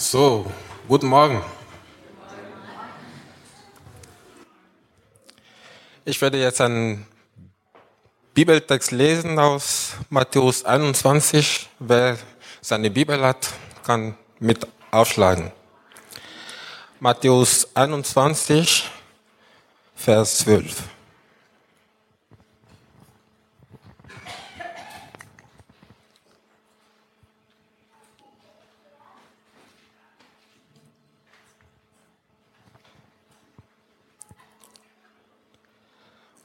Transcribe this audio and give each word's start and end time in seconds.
So, 0.00 0.46
guten 0.86 1.08
Morgen. 1.08 1.42
Ich 6.04 6.20
werde 6.22 6.38
jetzt 6.38 6.60
einen 6.60 7.04
Bibeltext 8.32 8.92
lesen 8.92 9.40
aus 9.40 9.94
Matthäus 10.08 10.64
21. 10.64 11.68
Wer 11.80 12.16
seine 12.60 12.92
Bibel 12.92 13.20
hat, 13.20 13.48
kann 13.82 14.16
mit 14.38 14.68
aufschlagen. 14.92 15.50
Matthäus 17.00 17.66
21, 17.74 18.88
Vers 19.96 20.38
12. 20.38 20.80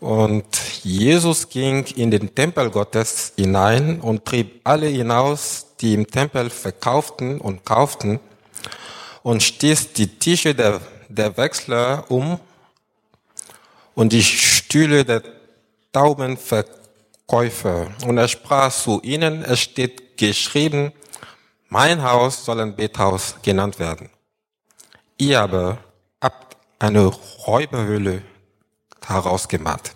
Und 0.04 0.44
Jesus 0.84 1.48
ging 1.48 1.86
in 1.96 2.12
den 2.12 2.36
Tempel 2.36 2.70
Gottes 2.70 3.32
hinein 3.38 4.02
und 4.02 4.26
trieb 4.26 4.60
alle 4.66 4.88
hinaus, 4.88 5.68
die 5.80 5.94
im 5.94 6.06
Tempel 6.06 6.50
verkauften 6.50 7.40
und 7.40 7.64
kauften, 7.64 8.20
und 9.22 9.42
stieß 9.42 9.94
die 9.94 10.20
Tische 10.20 10.56
der, 10.56 10.82
der 11.08 11.38
Wechsler 11.38 12.04
um 12.10 12.38
und 13.96 14.12
die 14.12 14.24
Stühle 14.24 15.06
der 15.06 15.24
Taubenverkäufer. 15.94 17.88
Und 18.06 18.18
er 18.18 18.28
sprach 18.28 18.74
zu 18.74 19.00
ihnen, 19.04 19.42
es 19.42 19.62
steht 19.62 20.18
geschrieben, 20.18 20.92
mein 21.70 22.04
Haus 22.04 22.44
soll 22.44 22.60
ein 22.60 22.76
Bethaus 22.76 23.36
genannt 23.42 23.80
werden. 23.80 24.10
Ihr 25.18 25.40
aber 25.40 25.78
habt 26.20 26.58
eine 26.78 27.06
Räuberhöhle 27.48 28.22
herausgemacht. 29.08 29.96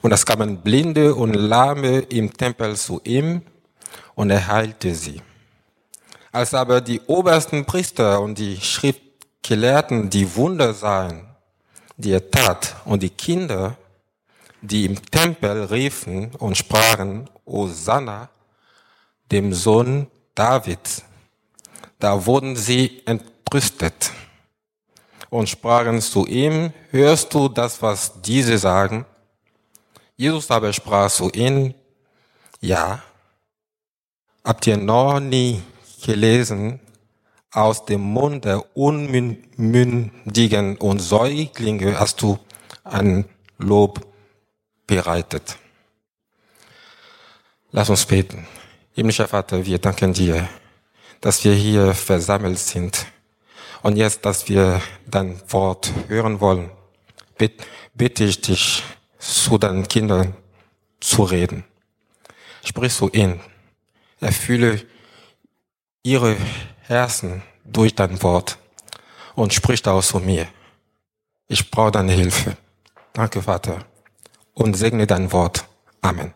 Und 0.00 0.12
es 0.12 0.24
kamen 0.26 0.58
Blinde 0.58 1.14
und 1.14 1.34
Lahme 1.34 2.00
im 2.00 2.32
Tempel 2.32 2.76
zu 2.76 3.00
ihm 3.04 3.42
und 4.14 4.30
er 4.30 4.46
heilte 4.46 4.94
sie. 4.94 5.20
Als 6.30 6.54
aber 6.54 6.80
die 6.80 7.00
obersten 7.06 7.64
Priester 7.64 8.20
und 8.20 8.38
die 8.38 8.60
Schriftgelehrten 8.60 10.08
die 10.08 10.34
Wunder 10.34 10.72
sahen, 10.72 11.26
die 11.96 12.12
er 12.12 12.30
tat, 12.30 12.76
und 12.84 13.02
die 13.02 13.10
Kinder, 13.10 13.76
die 14.62 14.86
im 14.86 15.00
Tempel 15.10 15.64
riefen 15.64 16.34
und 16.36 16.56
sprachen, 16.56 17.28
Hosanna, 17.46 18.30
dem 19.30 19.52
Sohn 19.52 20.06
Davids, 20.34 21.04
da 21.98 22.24
wurden 22.24 22.56
sie 22.56 23.02
entrüstet 23.04 24.10
und 25.32 25.48
sprachen 25.48 26.02
zu 26.02 26.26
ihm, 26.26 26.74
hörst 26.90 27.32
du 27.32 27.48
das, 27.48 27.80
was 27.80 28.20
diese 28.20 28.58
sagen? 28.58 29.06
Jesus 30.14 30.50
aber 30.50 30.74
sprach 30.74 31.10
zu 31.10 31.30
ihnen, 31.30 31.72
ja, 32.60 33.02
habt 34.44 34.66
ihr 34.66 34.76
noch 34.76 35.20
nie 35.20 35.62
gelesen, 36.04 36.80
aus 37.50 37.86
dem 37.86 38.02
Mund 38.02 38.44
der 38.44 38.76
Unmündigen 38.76 40.76
und 40.76 40.98
Säuglinge 40.98 41.98
hast 41.98 42.20
du 42.20 42.38
ein 42.84 43.24
Lob 43.56 44.06
bereitet. 44.86 45.56
Lass 47.70 47.88
uns 47.88 48.04
beten. 48.04 48.46
Himmlischer 48.92 49.28
Vater, 49.28 49.64
wir 49.64 49.78
danken 49.78 50.12
dir, 50.12 50.46
dass 51.22 51.42
wir 51.42 51.54
hier 51.54 51.94
versammelt 51.94 52.58
sind 52.58 53.06
und 53.82 53.96
jetzt, 53.96 54.24
dass 54.24 54.48
wir 54.48 54.80
dein 55.06 55.40
Wort 55.50 55.92
hören 56.08 56.40
wollen, 56.40 56.70
bitte 57.94 58.24
ich 58.24 58.40
dich, 58.40 58.82
zu 59.18 59.58
deinen 59.58 59.86
Kindern 59.86 60.34
zu 61.00 61.22
reden. 61.22 61.64
Sprich 62.64 62.92
zu 62.94 63.08
ihnen. 63.10 63.40
Erfülle 64.20 64.84
ihre 66.02 66.36
Herzen 66.82 67.42
durch 67.64 67.94
dein 67.94 68.22
Wort 68.22 68.58
und 69.34 69.52
sprich 69.52 69.82
daraus 69.82 70.08
zu 70.08 70.18
mir. 70.18 70.48
Ich 71.48 71.70
brauche 71.70 71.92
deine 71.92 72.12
Hilfe. 72.12 72.56
Danke, 73.12 73.42
Vater. 73.42 73.84
Und 74.54 74.74
segne 74.74 75.06
dein 75.06 75.32
Wort. 75.32 75.64
Amen. 76.00 76.34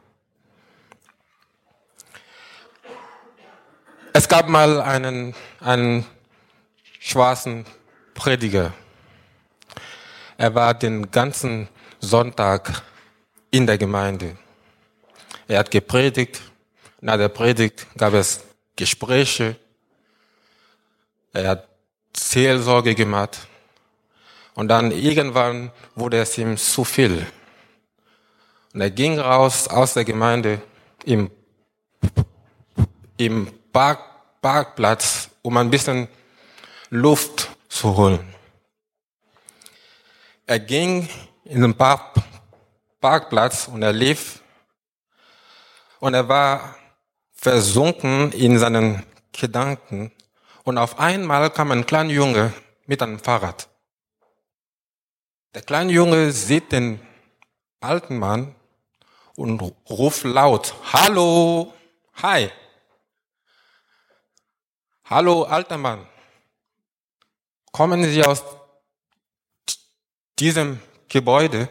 Es 4.13 4.29
gab 4.29 4.49
mal 4.49 4.81
einen, 4.81 5.35
einen 5.61 6.07
schwarzen 7.07 7.65
Prediger. 8.15 8.75
Er 10.37 10.55
war 10.57 10.75
den 10.75 11.11
ganzen 11.13 11.69
Sonntag 12.01 12.83
in 13.51 13.65
der 13.67 13.79
Gemeinde. 13.79 14.37
Er 15.47 15.61
hat 15.61 15.71
gepredigt. 15.71 16.43
Nach 17.01 17.17
der 17.17 17.29
Predigt 17.29 17.87
gab 17.97 18.13
es 18.15 18.41
Gespräche. 18.75 19.55
Er 21.33 21.49
hat 21.49 21.69
Seelsorge 22.17 22.95
gemacht. 22.97 23.39
Und 24.55 24.69
dann 24.69 24.91
irgendwann 24.91 25.71
wurde 25.95 26.19
es 26.19 26.37
ihm 26.39 26.57
zu 26.57 26.83
viel. 26.83 27.25
Und 28.75 28.81
er 28.81 28.91
ging 28.91 29.19
raus 29.21 29.69
aus 29.69 29.95
der 29.95 30.05
Gemeinde 30.05 30.61
im, 31.05 31.31
im 33.17 33.53
Park, 33.73 34.01
Parkplatz, 34.43 35.31
um 35.43 35.57
ein 35.57 35.71
bisschen 35.71 36.09
Luft 36.91 37.51
zu 37.69 37.97
holen. 37.97 38.35
Er 40.47 40.61
ging 40.61 41.09
in 41.45 41.63
den 41.63 41.75
Park, 41.75 42.15
Parkplatz 43.01 43.67
und 43.67 43.83
er 43.83 43.93
lief 43.93 44.41
und 45.99 46.15
er 46.15 46.29
war 46.29 46.77
versunken 47.33 48.31
in 48.33 48.59
seinen 48.59 49.05
Gedanken 49.33 50.13
und 50.63 50.79
auf 50.79 50.99
einmal 51.01 51.51
kam 51.51 51.73
ein 51.73 51.87
kleiner 51.87 52.13
Junge 52.13 52.53
mit 52.87 53.03
einem 53.03 53.19
Fahrrad. 53.19 53.69
Der 55.55 55.63
kleine 55.63 55.93
Junge 55.93 56.31
sieht 56.31 56.71
den 56.71 57.01
alten 57.81 58.19
Mann 58.19 58.55
und 59.35 59.61
ruft 59.91 60.25
laut, 60.25 60.75
Hallo, 60.93 61.75
hi. 62.23 62.51
Hallo, 65.05 65.43
alter 65.45 65.79
Mann. 65.79 66.07
Kommen 67.77 68.03
Sie 68.05 68.25
aus 68.25 68.43
diesem 70.39 70.81
Gebäude? 71.11 71.69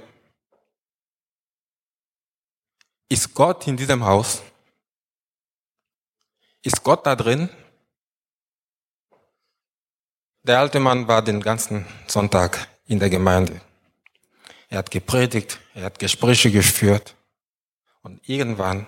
Ist 3.09 3.33
Gott 3.33 3.65
in 3.65 3.75
diesem 3.75 4.05
Haus? 4.05 4.43
Ist 6.61 6.83
Gott 6.83 7.07
da 7.07 7.15
drin? 7.15 7.49
Der 10.43 10.59
alte 10.59 10.79
Mann 10.79 11.07
war 11.07 11.23
den 11.23 11.41
ganzen 11.41 11.87
Sonntag 12.05 12.67
in 12.85 12.99
der 12.99 13.09
Gemeinde. 13.09 13.59
Er 14.69 14.77
hat 14.77 14.91
gepredigt, 14.91 15.59
er 15.73 15.85
hat 15.85 15.97
Gespräche 15.97 16.51
geführt 16.51 17.15
und 18.03 18.29
irgendwann 18.29 18.85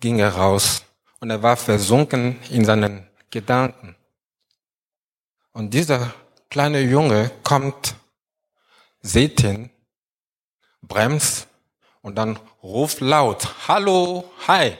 ging 0.00 0.18
er 0.18 0.34
raus 0.34 0.82
und 1.20 1.30
er 1.30 1.40
war 1.40 1.56
versunken 1.56 2.42
in 2.50 2.64
seinen 2.64 3.08
Gedanken. 3.30 3.94
Und 5.52 5.74
dieser 5.74 6.14
kleine 6.50 6.80
Junge 6.80 7.30
kommt, 7.42 7.94
sieht 9.00 9.42
ihn, 9.42 9.70
bremst 10.80 11.46
und 12.00 12.16
dann 12.16 12.36
ruft 12.62 13.00
laut, 13.00 13.68
Hallo, 13.68 14.30
hi. 14.46 14.76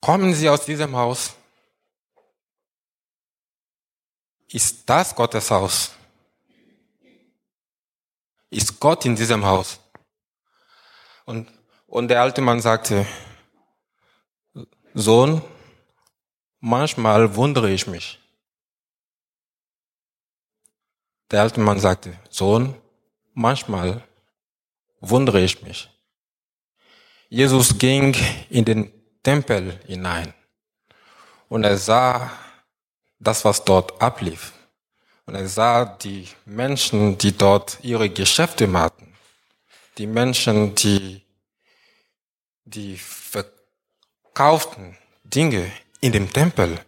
Kommen 0.00 0.34
Sie 0.34 0.48
aus 0.48 0.64
diesem 0.64 0.96
Haus? 0.96 1.34
Ist 4.48 4.88
das 4.88 5.14
Gottes 5.14 5.50
Haus? 5.50 5.92
Ist 8.48 8.80
Gott 8.80 9.04
in 9.04 9.14
diesem 9.14 9.44
Haus? 9.44 9.78
Und, 11.24 11.48
und 11.86 12.08
der 12.08 12.22
alte 12.22 12.40
Mann 12.40 12.60
sagte, 12.60 13.06
Sohn, 14.94 15.40
Manchmal 16.60 17.34
wundere 17.36 17.70
ich 17.70 17.86
mich. 17.86 18.18
Der 21.30 21.40
alte 21.40 21.60
Mann 21.60 21.78
sagte, 21.78 22.18
Sohn, 22.28 22.74
manchmal 23.32 24.02
wundere 25.00 25.40
ich 25.40 25.62
mich. 25.62 25.88
Jesus 27.30 27.78
ging 27.78 28.14
in 28.50 28.64
den 28.64 28.92
Tempel 29.22 29.80
hinein 29.86 30.34
und 31.48 31.64
er 31.64 31.78
sah 31.78 32.30
das, 33.18 33.44
was 33.44 33.64
dort 33.64 34.00
ablief. 34.02 34.52
Und 35.26 35.36
er 35.36 35.48
sah 35.48 35.84
die 35.84 36.28
Menschen, 36.44 37.16
die 37.16 37.36
dort 37.36 37.78
ihre 37.82 38.10
Geschäfte 38.10 38.66
machten. 38.66 39.14
Die 39.98 40.06
Menschen, 40.06 40.74
die, 40.74 41.22
die 42.64 42.96
verkauften, 42.96 44.96
Dinge 45.22 45.70
in 46.00 46.12
dem 46.12 46.32
Tempel. 46.32 46.78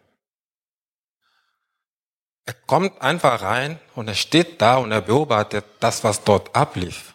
Er 2.45 2.55
kommt 2.55 3.01
einfach 3.01 3.43
rein 3.43 3.79
und 3.95 4.09
er 4.09 4.15
steht 4.15 4.61
da 4.61 4.77
und 4.77 4.91
er 4.93 5.01
beobachtet 5.01 5.65
das, 5.81 6.03
was 6.03 6.25
dort 6.25 6.55
ablief. 6.57 7.15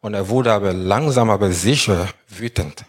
Und 0.00 0.14
er 0.14 0.28
wurde 0.28 0.52
aber 0.52 0.72
langsam, 0.72 1.30
aber 1.30 1.52
sicher 1.52 2.08
wütend. 2.28 2.84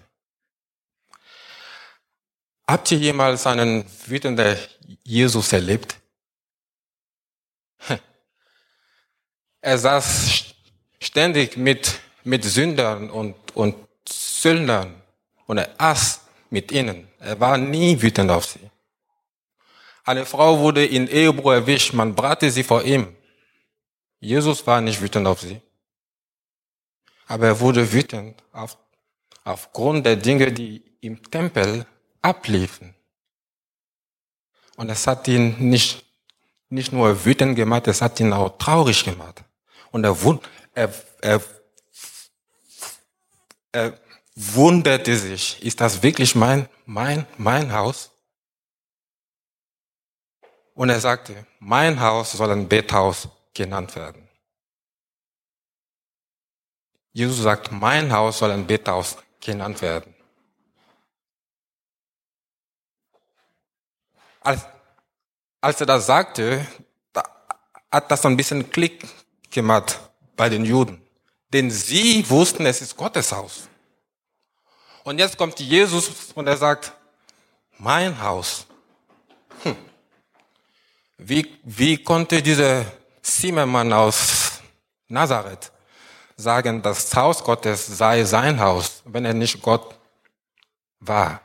Habt 2.67 2.91
ihr 2.91 2.97
jemals 2.97 3.45
einen 3.45 3.85
wütenden 4.07 4.57
Jesus 5.03 5.53
erlebt? 5.53 5.95
Er 9.61 9.77
saß 9.77 10.53
ständig 10.99 11.55
mit, 11.55 11.99
mit 12.25 12.43
Sündern 12.43 13.09
und, 13.09 13.35
und 13.55 13.75
Sündern 14.05 15.01
und 15.45 15.57
er 15.57 15.69
aß 15.77 16.22
mit 16.53 16.71
ihnen. 16.71 17.07
Er 17.19 17.39
war 17.39 17.57
nie 17.57 17.99
wütend 17.99 18.29
auf 18.29 18.45
sie. 18.45 18.69
Eine 20.05 20.23
Frau 20.23 20.59
wurde 20.59 20.85
in 20.85 21.07
Ehebruch 21.07 21.51
erwischt, 21.51 21.93
man 21.93 22.13
brachte 22.13 22.51
sie 22.51 22.63
vor 22.63 22.83
ihm. 22.83 23.15
Jesus 24.19 24.65
war 24.67 24.79
nicht 24.79 25.01
wütend 25.01 25.25
auf 25.25 25.41
sie. 25.41 25.59
Aber 27.25 27.47
er 27.47 27.59
wurde 27.59 27.91
wütend 27.91 28.43
auf, 28.51 28.77
aufgrund 29.43 30.05
der 30.05 30.15
Dinge, 30.15 30.51
die 30.51 30.83
im 31.01 31.15
Tempel 31.31 31.87
abliefen. 32.21 32.93
Und 34.75 34.89
es 34.89 35.07
hat 35.07 35.27
ihn 35.27 35.55
nicht, 35.57 36.05
nicht 36.69 36.93
nur 36.93 37.25
wütend 37.25 37.55
gemacht, 37.55 37.87
es 37.87 37.99
hat 38.01 38.19
ihn 38.19 38.31
auch 38.31 38.59
traurig 38.59 39.03
gemacht. 39.03 39.43
Und 39.91 40.03
er, 40.03 40.15
er, 40.75 40.93
er, 41.21 41.41
er 43.71 43.99
wunderte 44.35 45.17
sich, 45.17 45.61
ist 45.63 45.81
das 45.81 46.01
wirklich 46.01 46.35
mein, 46.35 46.67
mein, 46.85 47.27
mein 47.37 47.73
Haus? 47.73 48.11
Und 50.73 50.89
er 50.89 50.99
sagte, 50.99 51.45
mein 51.59 51.99
Haus 51.99 52.31
soll 52.31 52.51
ein 52.51 52.67
Bethaus 52.67 53.27
genannt 53.53 53.95
werden. 53.95 54.27
Jesus 57.11 57.37
sagt, 57.43 57.71
mein 57.71 58.11
Haus 58.11 58.39
soll 58.39 58.51
ein 58.51 58.65
Bethaus 58.65 59.17
genannt 59.39 59.81
werden. 59.83 60.15
Als, 64.41 64.65
als 65.61 65.79
er 65.79 65.85
das 65.85 66.07
sagte, 66.07 66.67
da 67.13 67.23
hat 67.91 68.09
das 68.09 68.25
ein 68.25 68.35
bisschen 68.35 68.69
Klick 68.71 69.07
gemacht 69.51 69.99
bei 70.35 70.49
den 70.49 70.65
Juden. 70.65 71.01
Denn 71.53 71.69
sie 71.69 72.27
wussten, 72.27 72.65
es 72.65 72.81
ist 72.81 72.97
Gottes 72.97 73.31
Haus. 73.31 73.69
Und 75.03 75.19
jetzt 75.19 75.37
kommt 75.37 75.59
Jesus 75.59 76.09
und 76.33 76.47
er 76.47 76.57
sagt, 76.57 76.93
mein 77.77 78.21
Haus. 78.21 78.65
Hm. 79.63 79.75
Wie, 81.17 81.59
wie 81.63 82.01
konnte 82.01 82.41
dieser 82.41 82.85
Zimmermann 83.21 83.91
aus 83.91 84.61
Nazareth 85.07 85.71
sagen, 86.37 86.81
das 86.81 87.13
Haus 87.15 87.43
Gottes 87.43 87.85
sei 87.85 88.23
sein 88.23 88.59
Haus, 88.59 89.01
wenn 89.05 89.25
er 89.25 89.33
nicht 89.33 89.61
Gott 89.61 89.95
war? 90.99 91.41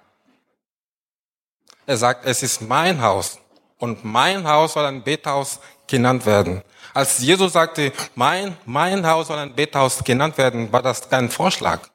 Er 1.87 1.97
sagt, 1.97 2.27
es 2.27 2.43
ist 2.43 2.61
mein 2.61 3.01
Haus 3.03 3.39
und 3.79 4.05
mein 4.05 4.47
Haus 4.47 4.75
soll 4.75 4.85
ein 4.85 5.03
Bethaus 5.03 5.59
genannt 5.87 6.27
werden. 6.27 6.63
Als 6.95 7.19
Jesus 7.19 7.55
sagte, 7.55 7.93
mein, 8.15 8.57
mein 8.67 9.07
Haus 9.07 9.29
soll 9.29 9.39
ein 9.39 9.55
Bethaus 9.55 10.05
genannt 10.05 10.39
werden, 10.39 10.73
war 10.73 10.83
das 10.83 11.09
kein 11.09 11.31
Vorschlag. 11.31 11.89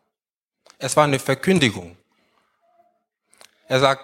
Es 0.83 0.97
war 0.97 1.05
eine 1.05 1.17
Verkündigung. 1.17 1.95
Er 3.69 3.79
sagt, 3.79 4.03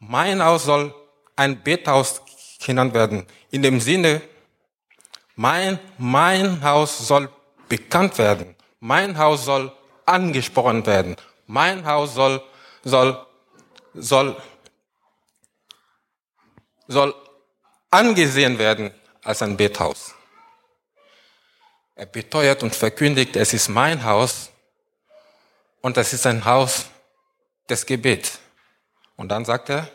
mein 0.00 0.44
Haus 0.44 0.64
soll 0.64 0.94
ein 1.34 1.62
Bethaus 1.62 2.20
genannt 2.62 2.92
werden. 2.92 3.26
In 3.50 3.62
dem 3.62 3.80
Sinne, 3.80 4.20
mein, 5.34 5.78
mein 5.96 6.62
Haus 6.62 6.98
soll 6.98 7.30
bekannt 7.70 8.18
werden. 8.18 8.54
Mein 8.80 9.16
Haus 9.16 9.46
soll 9.46 9.72
angesprochen 10.04 10.84
werden. 10.84 11.16
Mein 11.46 11.86
Haus 11.86 12.12
soll, 12.12 12.42
soll, 12.84 13.26
soll, 13.94 14.36
soll 16.86 17.14
angesehen 17.90 18.58
werden 18.58 18.92
als 19.24 19.40
ein 19.40 19.56
Bethaus. 19.56 20.14
Er 21.94 22.04
beteuert 22.04 22.62
und 22.62 22.74
verkündigt, 22.74 23.36
es 23.36 23.54
ist 23.54 23.70
mein 23.70 24.04
Haus 24.04 24.50
und 25.80 25.96
das 25.96 26.12
ist 26.12 26.26
ein 26.26 26.44
Haus 26.44 26.86
des 27.68 27.86
Gebets. 27.86 28.38
Und 29.16 29.28
dann 29.28 29.44
sagt 29.44 29.70
er, 29.70 29.88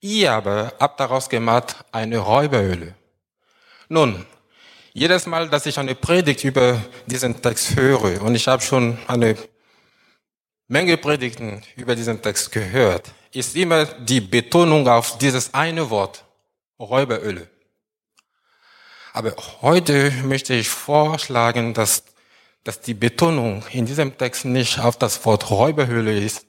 Ihr 0.00 0.32
aber 0.32 0.74
habt 0.78 1.00
daraus 1.00 1.30
gemacht 1.30 1.76
eine 1.90 2.18
Räuberhöhle. 2.18 2.94
Nun, 3.88 4.26
jedes 4.92 5.24
Mal, 5.24 5.48
dass 5.48 5.64
ich 5.64 5.78
eine 5.78 5.94
Predigt 5.94 6.44
über 6.44 6.78
diesen 7.06 7.40
Text 7.40 7.74
höre, 7.74 8.20
und 8.20 8.34
ich 8.34 8.46
habe 8.46 8.62
schon 8.62 8.98
eine 9.06 9.34
Menge 10.68 10.98
Predigten 10.98 11.62
über 11.76 11.96
diesen 11.96 12.20
Text 12.20 12.52
gehört, 12.52 13.12
ist 13.32 13.56
immer 13.56 13.86
die 13.86 14.20
Betonung 14.20 14.86
auf 14.88 15.16
dieses 15.16 15.54
eine 15.54 15.88
Wort, 15.88 16.24
Räuberhöhle. 16.78 17.48
Aber 19.14 19.34
heute 19.62 20.10
möchte 20.22 20.52
ich 20.54 20.68
vorschlagen, 20.68 21.72
dass, 21.72 22.04
dass 22.64 22.80
die 22.80 22.94
Betonung 22.94 23.64
in 23.70 23.86
diesem 23.86 24.16
Text 24.18 24.44
nicht 24.44 24.78
auf 24.78 24.96
das 24.96 25.24
Wort 25.24 25.50
Räuberhöhle 25.50 26.18
ist, 26.18 26.46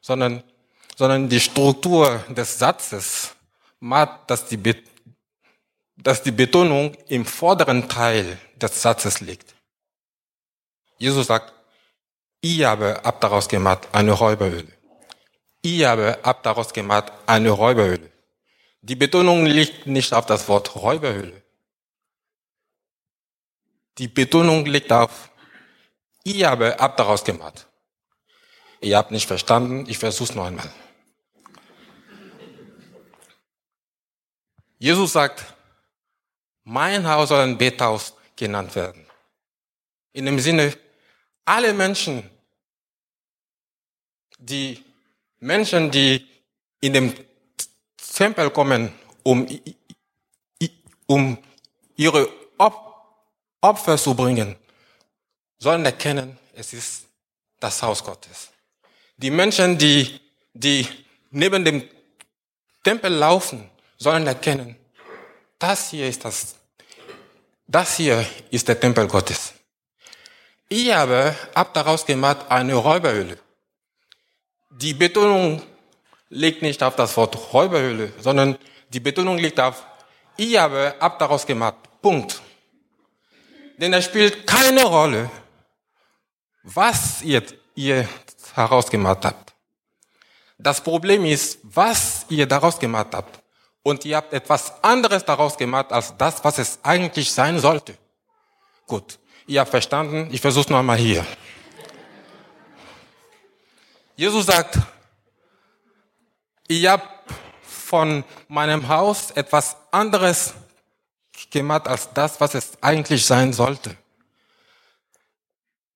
sondern 0.00 0.42
sondern 0.96 1.28
die 1.28 1.40
Struktur 1.40 2.24
des 2.28 2.58
Satzes 2.58 3.34
macht, 3.80 4.30
dass 4.30 4.46
die, 4.46 4.60
dass 5.96 6.22
die 6.22 6.30
Betonung 6.30 6.94
im 7.08 7.24
vorderen 7.24 7.88
Teil 7.88 8.38
des 8.56 8.82
Satzes 8.82 9.20
liegt. 9.20 9.54
Jesus 10.98 11.26
sagt, 11.26 11.52
ich 12.40 12.64
habe 12.64 13.04
ab 13.04 13.20
daraus 13.20 13.48
gemacht 13.48 13.88
eine 13.92 14.12
Räuberhöhle. 14.12 14.72
Ich 15.62 15.84
habe 15.84 16.18
ab 16.22 16.42
daraus 16.42 16.72
gemacht 16.72 17.12
eine 17.26 17.50
Räuberhöhle. 17.50 18.10
Die 18.82 18.96
Betonung 18.96 19.46
liegt 19.46 19.86
nicht 19.86 20.12
auf 20.12 20.26
das 20.26 20.48
Wort 20.48 20.74
Räuberhöhle. 20.74 21.42
Die 23.98 24.08
Betonung 24.08 24.66
liegt 24.66 24.92
auf, 24.92 25.30
ich 26.24 26.44
habe 26.44 26.78
ab 26.78 26.96
daraus 26.96 27.24
gemacht. 27.24 27.66
Ihr 28.80 28.96
habt 28.96 29.10
nicht 29.10 29.26
verstanden, 29.26 29.86
ich 29.88 29.98
versuch's 29.98 30.34
noch 30.34 30.44
einmal. 30.44 30.70
Jesus 34.78 35.12
sagt, 35.12 35.44
mein 36.64 37.06
Haus 37.06 37.28
soll 37.28 37.40
ein 37.40 37.58
Bethaus 37.58 38.14
genannt 38.34 38.74
werden. 38.74 39.06
In 40.12 40.26
dem 40.26 40.38
Sinne, 40.40 40.76
alle 41.44 41.72
Menschen, 41.72 42.28
die 44.38 44.84
Menschen, 45.38 45.90
die 45.90 46.26
in 46.80 46.92
dem 46.92 47.14
Tempel 47.96 48.50
kommen, 48.50 48.92
um, 49.22 49.46
um 51.06 51.38
ihre 51.96 52.28
Opfer 53.60 53.96
zu 53.96 54.14
bringen, 54.14 54.56
sollen 55.62 55.84
erkennen, 55.84 56.36
es 56.54 56.72
ist 56.72 57.04
das 57.60 57.80
Haus 57.82 58.02
Gottes. 58.02 58.50
Die 59.16 59.30
Menschen, 59.30 59.78
die, 59.78 60.20
die 60.52 60.88
neben 61.30 61.64
dem 61.64 61.88
Tempel 62.82 63.12
laufen, 63.12 63.70
sollen 63.96 64.26
erkennen, 64.26 64.74
das 65.60 65.90
hier 65.90 66.08
ist 66.08 66.24
das, 66.24 66.56
das 67.68 67.96
hier 67.96 68.26
ist 68.50 68.66
der 68.66 68.80
Tempel 68.80 69.06
Gottes. 69.06 69.52
Ich 70.68 70.92
habe 70.92 71.36
ab 71.54 71.72
daraus 71.74 72.04
gemacht 72.04 72.40
eine 72.48 72.74
Räuberhöhle. 72.74 73.38
Die 74.70 74.94
Betonung 74.94 75.62
liegt 76.30 76.62
nicht 76.62 76.82
auf 76.82 76.96
das 76.96 77.16
Wort 77.16 77.52
Räuberhöhle, 77.52 78.12
sondern 78.18 78.58
die 78.88 79.00
Betonung 79.00 79.38
liegt 79.38 79.60
auf, 79.60 79.86
ich 80.36 80.56
habe 80.56 80.96
ab 80.98 81.20
daraus 81.20 81.46
gemacht. 81.46 81.76
Punkt. 82.00 82.42
Denn 83.76 83.92
es 83.92 84.06
spielt 84.06 84.44
keine 84.44 84.82
Rolle, 84.82 85.30
was 86.62 87.22
ihr, 87.22 87.42
ihr 87.74 88.08
herausgemacht 88.54 89.24
habt. 89.24 89.52
Das 90.58 90.80
Problem 90.80 91.24
ist, 91.24 91.58
was 91.62 92.24
ihr 92.28 92.46
daraus 92.46 92.78
gemacht 92.78 93.08
habt 93.12 93.42
und 93.82 94.04
ihr 94.04 94.16
habt 94.16 94.32
etwas 94.32 94.82
anderes 94.82 95.24
daraus 95.24 95.56
gemacht 95.56 95.92
als 95.92 96.16
das, 96.16 96.44
was 96.44 96.58
es 96.58 96.78
eigentlich 96.82 97.32
sein 97.32 97.58
sollte. 97.58 97.96
Gut, 98.86 99.18
ihr 99.46 99.60
habt 99.60 99.70
verstanden, 99.70 100.28
ich 100.30 100.40
versuche 100.40 100.70
noch 100.70 100.78
einmal 100.78 100.98
hier. 100.98 101.26
Jesus 104.14 104.46
sagt, 104.46 104.78
ich 106.68 106.86
habe 106.86 107.02
von 107.62 108.24
meinem 108.46 108.86
Haus 108.86 109.30
etwas 109.32 109.76
anderes 109.90 110.54
gemacht 111.50 111.88
als 111.88 112.12
das, 112.12 112.40
was 112.40 112.54
es 112.54 112.72
eigentlich 112.80 113.26
sein 113.26 113.52
sollte. 113.52 113.96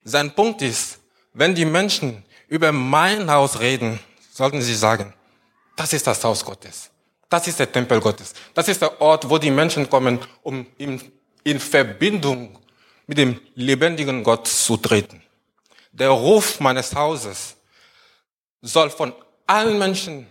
Sein 0.08 0.32
Punkt 0.32 0.62
ist, 0.62 1.00
wenn 1.32 1.52
die 1.52 1.64
Menschen 1.64 2.24
über 2.46 2.70
mein 2.70 3.28
Haus 3.28 3.58
reden, 3.58 3.98
sollten 4.32 4.62
sie 4.62 4.76
sagen, 4.76 5.12
das 5.74 5.92
ist 5.92 6.06
das 6.06 6.22
Haus 6.22 6.44
Gottes. 6.44 6.90
Das 7.28 7.48
ist 7.48 7.58
der 7.58 7.72
Tempel 7.72 8.00
Gottes. 8.00 8.32
Das 8.54 8.68
ist 8.68 8.80
der 8.80 9.00
Ort, 9.00 9.28
wo 9.28 9.36
die 9.36 9.50
Menschen 9.50 9.90
kommen, 9.90 10.20
um 10.44 10.64
in, 10.78 11.02
in 11.42 11.58
Verbindung 11.58 12.56
mit 13.08 13.18
dem 13.18 13.40
lebendigen 13.56 14.22
Gott 14.22 14.46
zu 14.46 14.76
treten. 14.76 15.20
Der 15.90 16.10
Ruf 16.10 16.60
meines 16.60 16.94
Hauses 16.94 17.56
soll 18.62 18.90
von 18.90 19.12
allen 19.44 19.76
Menschen 19.76 20.30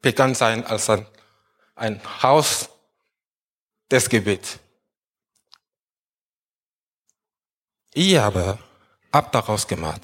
bekannt 0.00 0.36
sein 0.36 0.64
als 0.64 0.88
ein, 0.88 1.04
ein 1.74 2.00
Haus 2.22 2.68
des 3.90 4.08
Gebets. 4.08 4.60
Ich 7.92 8.16
habe 8.16 8.56
ab 9.10 9.32
daraus 9.32 9.66
gemacht. 9.66 10.02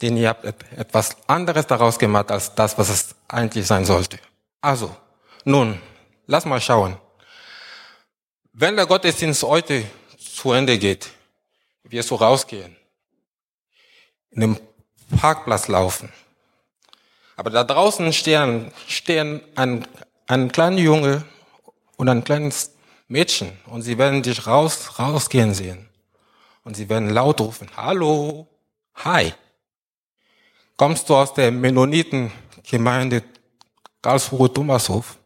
Denn 0.00 0.16
ihr 0.16 0.30
habt 0.30 0.44
etwas 0.44 1.16
anderes 1.28 1.66
daraus 1.66 1.98
gemacht 1.98 2.30
als 2.30 2.54
das, 2.54 2.76
was 2.76 2.88
es 2.88 3.14
eigentlich 3.28 3.66
sein 3.66 3.84
sollte. 3.84 4.18
Also, 4.60 4.94
nun, 5.44 5.80
lass 6.26 6.44
mal 6.44 6.60
schauen. 6.60 6.96
Wenn 8.52 8.76
der 8.76 8.86
Gottesdienst 8.86 9.44
heute 9.44 9.84
zu 10.18 10.52
Ende 10.52 10.78
geht, 10.78 11.10
wir 11.84 12.02
so 12.02 12.16
rausgehen, 12.16 12.76
in 14.30 14.40
dem 14.40 14.60
Parkplatz 15.20 15.68
laufen, 15.68 16.12
aber 17.36 17.50
da 17.50 17.64
draußen 17.64 18.12
stehen, 18.12 18.72
stehen 18.88 19.40
ein, 19.54 19.86
ein 20.26 20.50
kleiner 20.50 20.78
Junge 20.78 21.24
und 21.96 22.08
ein 22.08 22.24
kleines 22.24 22.72
Mädchen 23.12 23.52
und 23.66 23.82
sie 23.82 23.98
werden 23.98 24.22
dich 24.22 24.46
raus, 24.46 24.98
rausgehen 24.98 25.52
sehen. 25.52 25.86
Und 26.64 26.74
sie 26.74 26.88
werden 26.88 27.10
laut 27.10 27.40
rufen, 27.40 27.68
Hallo, 27.76 28.48
Hi. 28.94 29.34
Kommst 30.76 31.08
du 31.08 31.16
aus 31.16 31.34
der 31.34 31.50
Mennonitengemeinde 31.50 33.22
Karlsruhe 34.00 34.52
Thomashof? 34.52 35.18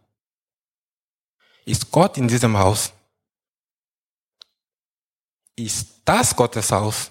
Ist 1.65 1.91
Gott 1.91 2.19
in 2.19 2.27
diesem 2.27 2.57
Haus? 2.59 2.93
Ist 5.55 6.01
das 6.05 6.35
Gottes 6.35 6.71
Haus? 6.73 7.11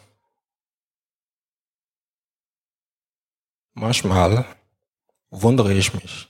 Manchmal 3.73 4.45
wundere 5.29 5.73
ich 5.73 5.93
mich. 5.93 6.27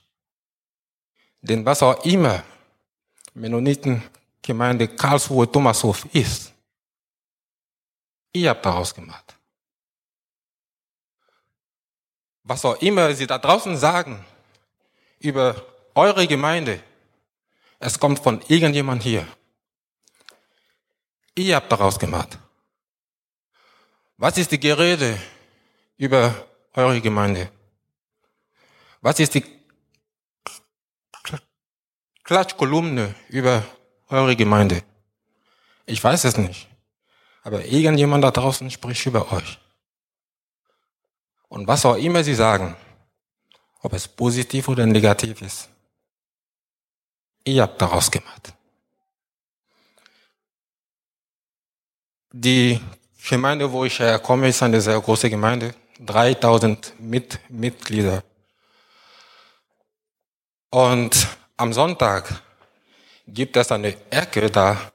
Denn 1.41 1.65
was 1.65 1.81
auch 1.81 2.03
immer 2.05 2.43
Mennonitengemeinde 4.53 4.87
Karlsruhe 4.95 5.51
Thomashof 5.51 6.05
ist, 6.13 6.53
ich 8.31 8.47
habe 8.47 8.61
daraus 8.61 8.93
gemacht 8.93 9.35
was 12.45 12.63
auch 12.63 12.79
immer 12.81 13.13
Sie 13.13 13.27
da 13.27 13.37
draußen 13.37 13.75
sagen 13.75 14.23
über 15.19 15.65
eure 15.95 16.27
Gemeinde, 16.27 16.81
es 17.79 17.99
kommt 17.99 18.19
von 18.19 18.41
irgendjemand 18.47 19.03
hier. 19.03 19.27
Ihr 21.35 21.55
habt 21.55 21.71
daraus 21.71 21.99
gemacht. 21.99 22.37
Was 24.17 24.37
ist 24.37 24.51
die 24.51 24.59
Gerede 24.59 25.19
über 25.97 26.47
eure 26.73 27.01
Gemeinde? 27.01 27.51
Was 29.01 29.19
ist 29.19 29.33
die 29.33 29.43
Klatschkolumne 32.23 33.13
über 33.29 33.63
eure 34.09 34.35
Gemeinde? 34.35 34.83
Ich 35.85 36.03
weiß 36.03 36.23
es 36.25 36.37
nicht. 36.37 36.67
Aber 37.43 37.63
irgendjemand 37.65 38.23
da 38.23 38.31
draußen 38.31 38.69
spricht 38.71 39.05
über 39.05 39.31
euch. 39.31 39.59
Und 41.47 41.67
was 41.67 41.85
auch 41.85 41.95
immer 41.95 42.23
sie 42.23 42.35
sagen, 42.35 42.75
ob 43.81 43.93
es 43.93 44.07
positiv 44.07 44.67
oder 44.67 44.85
negativ 44.85 45.41
ist, 45.41 45.69
ihr 47.43 47.61
habt 47.61 47.79
daraus 47.79 48.09
gemacht. 48.09 48.53
Die 52.31 52.81
Gemeinde, 53.29 53.71
wo 53.71 53.85
ich 53.85 53.99
herkomme, 53.99 54.49
ist 54.49 54.61
eine 54.61 54.81
sehr 54.81 54.99
große 54.99 55.29
Gemeinde, 55.29 55.73
3000 55.99 56.93
Mit 56.99 57.39
Mitglieder. 57.49 58.23
Und 60.69 61.27
am 61.55 61.71
Sonntag 61.71 62.41
gibt 63.27 63.57
es 63.57 63.71
eine 63.71 63.95
Ecke, 64.09 64.49
da, 64.49 64.91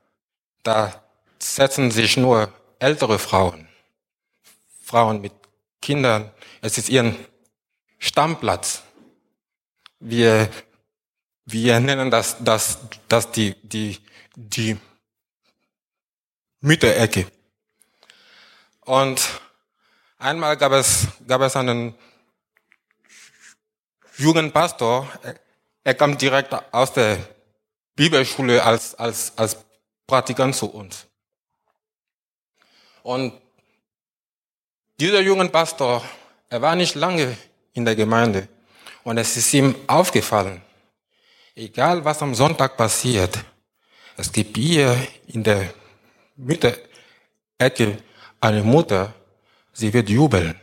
da 0.62 1.02
setzen 1.38 1.90
sich 1.90 2.16
nur 2.16 2.52
ältere 2.78 3.18
Frauen, 3.18 3.68
Frauen 4.82 5.20
mit 5.20 5.32
Kindern 5.80 6.30
es 6.62 6.76
ist 6.76 6.88
ihren 6.88 7.16
Stammplatz. 7.98 8.82
Wir, 9.98 10.50
wir 11.46 11.80
nennen 11.80 12.10
das, 12.10 12.36
das, 12.40 12.78
das 13.08 13.30
die, 13.32 13.54
die, 13.62 13.98
die 14.34 14.78
Mütterecke. 16.60 17.30
Und 18.80 19.40
einmal 20.18 20.56
gab 20.56 20.72
es, 20.72 21.08
gab 21.26 21.40
es 21.42 21.56
einen 21.56 21.94
Jugendpastor, 24.16 25.08
er 25.82 25.94
kam 25.94 26.18
direkt 26.18 26.52
aus 26.74 26.92
der 26.92 27.18
Bibelschule 27.96 28.62
als, 28.62 28.94
als, 28.94 29.32
als 29.36 29.56
Praktikant 30.06 30.54
zu 30.54 30.70
uns. 30.70 31.06
Und 33.02 33.32
dieser 34.98 35.20
Jugendpastor 35.20 36.02
er 36.50 36.60
war 36.60 36.74
nicht 36.74 36.96
lange 36.96 37.36
in 37.74 37.84
der 37.84 37.94
Gemeinde 37.94 38.48
und 39.04 39.18
es 39.18 39.36
ist 39.36 39.54
ihm 39.54 39.74
aufgefallen, 39.86 40.60
egal 41.54 42.04
was 42.04 42.20
am 42.22 42.34
Sonntag 42.34 42.76
passiert, 42.76 43.38
es 44.16 44.32
gibt 44.32 44.56
hier 44.56 44.96
in 45.28 45.44
der 45.44 45.72
Mütterecke 46.34 48.02
eine 48.40 48.64
Mutter, 48.64 49.14
sie 49.72 49.92
wird 49.92 50.10
jubeln. 50.10 50.60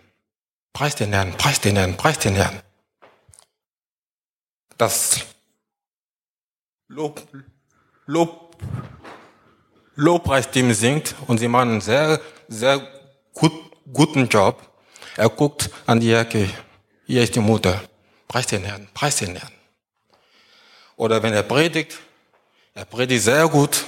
Preis 0.73 0.95
den 0.95 1.13
Herrn, 1.13 1.31
preis 1.37 1.61
den 1.61 1.77
Herrn, 1.77 1.95
preis 1.95 2.19
den 2.19 2.35
Herrn. 2.35 2.61
Das 4.77 5.25
Lob, 6.89 7.21
Lob, 8.05 8.55
Lobpreisteam 9.95 10.73
singt 10.73 11.15
und 11.27 11.37
sie 11.37 11.49
machen 11.49 11.71
einen 11.71 11.81
sehr, 11.81 12.21
sehr 12.47 12.79
gut, 13.33 13.51
guten 13.91 14.29
Job. 14.29 14.61
Er 15.17 15.27
guckt 15.27 15.69
an 15.85 15.99
die 15.99 16.13
Ecke. 16.13 16.49
Hier 17.05 17.23
ist 17.23 17.35
die 17.35 17.41
Mutter. 17.41 17.81
Preis 18.29 18.47
den 18.47 18.63
Herrn, 18.63 18.87
preis 18.93 19.17
den 19.17 19.35
Herrn. 19.35 19.51
Oder 20.95 21.21
wenn 21.21 21.33
er 21.33 21.43
predigt, 21.43 21.99
er 22.73 22.85
predigt 22.85 23.23
sehr 23.23 23.49
gut 23.49 23.83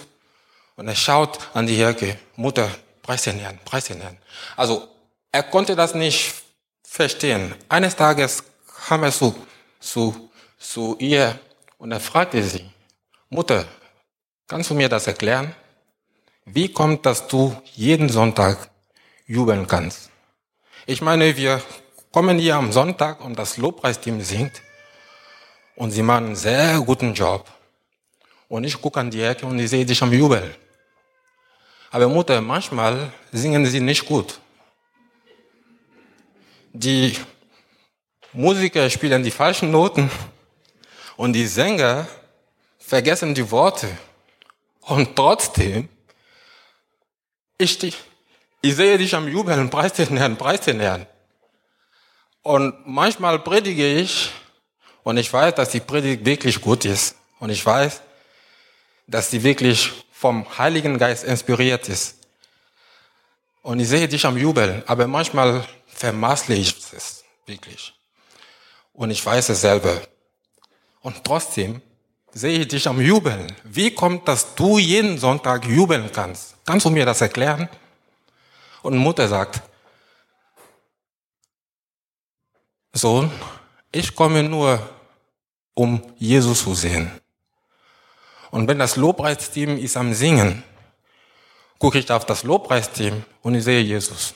und 0.75 0.89
er 0.89 0.96
schaut 0.96 1.39
an 1.53 1.68
die 1.68 1.82
Ecke. 1.82 2.20
Mutter, 2.36 2.70
preis 3.01 3.24
den 3.24 3.39
Herrn, 3.39 3.60
preis 3.63 3.86
den 3.86 4.01
Herrn. 4.01 4.18
Also, 4.58 4.89
er 5.32 5.44
konnte 5.44 5.74
das 5.74 5.96
nicht 5.96 6.34
verstehen. 6.84 7.56
Eines 7.70 7.96
Tages 7.96 8.44
kam 8.86 9.03
er 9.03 9.12
zu, 9.13 9.34
zu, 9.79 10.29
zu 10.58 10.98
ihr 11.00 11.39
und 11.77 11.94
er 11.94 12.01
fragte 12.01 12.44
sie, 12.44 12.70
Mutter, 13.31 13.65
kannst 14.48 14.71
du 14.71 14.74
mir 14.74 14.89
das 14.89 15.05
erklären? 15.05 15.53
Wie 16.45 16.74
kommt, 16.74 17.05
dass 17.05 17.27
du 17.27 17.55
jeden 17.75 18.09
Sonntag 18.09 18.71
jubeln 19.27 19.67
kannst? 19.67 20.09
Ich 20.88 21.03
meine, 21.03 21.38
wir 21.38 21.62
kommen 22.12 22.39
hier 22.39 22.55
am 22.55 22.71
Sonntag 22.71 23.24
und 23.24 23.38
das 23.38 23.57
Lobpreisteam 23.57 24.19
singt 24.21 24.63
und 25.75 25.91
sie 25.91 26.01
machen 26.01 26.25
einen 26.25 26.36
sehr 26.36 26.79
guten 26.79 27.13
Job. 27.13 27.48
Und 28.48 28.63
ich 28.63 28.81
gucke 28.81 29.00
an 29.00 29.12
die 29.12 29.21
Ecke 29.21 29.45
und 29.45 29.59
ich 29.59 29.69
sehe 29.69 29.86
dich 29.86 30.01
am 30.01 30.12
Jubel. 30.12 30.55
Aber 31.91 32.09
Mutter, 32.09 32.41
manchmal 32.41 33.12
singen 33.31 33.63
sie 33.67 33.79
nicht 33.79 34.07
gut. 34.07 34.39
Die 36.74 37.15
Musiker 38.33 38.89
spielen 38.89 39.21
die 39.21 39.29
falschen 39.29 39.69
Noten 39.69 40.09
und 41.15 41.33
die 41.33 41.45
Sänger 41.45 42.07
vergessen 42.89 43.36
die 43.36 43.51
Worte. 43.51 43.88
Und 44.81 45.15
trotzdem, 45.15 45.88
ich, 47.58 47.96
ich 48.62 48.75
sehe 48.75 48.98
dich 48.98 49.13
am 49.13 49.27
Jubeln, 49.27 49.69
preis 49.69 49.93
den 49.93 50.17
Herrn, 50.17 50.38
preis 50.38 50.62
den 50.62 50.79
Herrn. 50.79 51.05
Und 52.41 52.74
manchmal 52.88 53.38
predige 53.39 53.88
ich 53.88 54.31
und 55.03 55.17
ich 55.17 55.31
weiß, 55.31 55.53
dass 55.53 55.69
die 55.69 55.81
Predigt 55.81 56.25
wirklich 56.25 56.60
gut 56.60 56.84
ist. 56.84 57.15
Und 57.39 57.51
ich 57.51 57.63
weiß, 57.63 58.01
dass 59.05 59.29
sie 59.29 59.43
wirklich 59.43 59.91
vom 60.12 60.58
Heiligen 60.58 60.98
Geist 60.98 61.24
inspiriert 61.24 61.88
ist. 61.89 62.17
Und 63.62 63.79
ich 63.79 63.88
sehe 63.88 64.08
dich 64.08 64.25
am 64.25 64.36
Jubeln, 64.36 64.81
aber 64.88 65.05
manchmal 65.05 65.63
vermaßle 65.88 66.55
ich 66.55 66.75
es 66.91 67.24
wirklich. 67.46 67.93
Und 68.93 69.12
ich 69.12 69.24
weiß 69.24 69.50
es 69.50 69.62
selber. 69.62 70.01
Und 71.01 71.24
trotzdem 71.24 71.84
sehe 72.31 72.59
ich 72.59 72.67
dich 72.67 72.88
am 72.88 73.01
Jubeln. 73.01 73.51
Wie 73.63 73.91
kommt, 73.91 74.27
dass 74.27 74.55
du 74.55 74.77
jeden 74.77 75.17
Sonntag 75.17 75.65
jubeln 75.65 76.12
kannst? 76.12 76.55
Kannst 76.65 76.86
du 76.86 76.89
mir 76.89 77.05
das 77.05 77.21
erklären? 77.21 77.69
Und 78.81 78.98
Mutter 78.98 79.27
sagt, 79.27 79.62
Sohn, 82.93 83.31
ich 83.91 84.15
komme 84.15 84.43
nur, 84.43 84.88
um 85.74 86.01
Jesus 86.17 86.63
zu 86.63 86.74
sehen. 86.74 87.12
Und 88.51 88.67
wenn 88.67 88.79
das 88.79 88.95
Lobpreisteam 88.95 89.77
ist 89.77 89.95
am 89.95 90.13
Singen, 90.13 90.63
gucke 91.77 92.00
ich 92.00 92.12
auf 92.12 92.25
das 92.25 92.43
Lobpreisteam 92.43 93.24
und 93.41 93.55
ich 93.55 93.63
sehe 93.63 93.81
Jesus. 93.81 94.33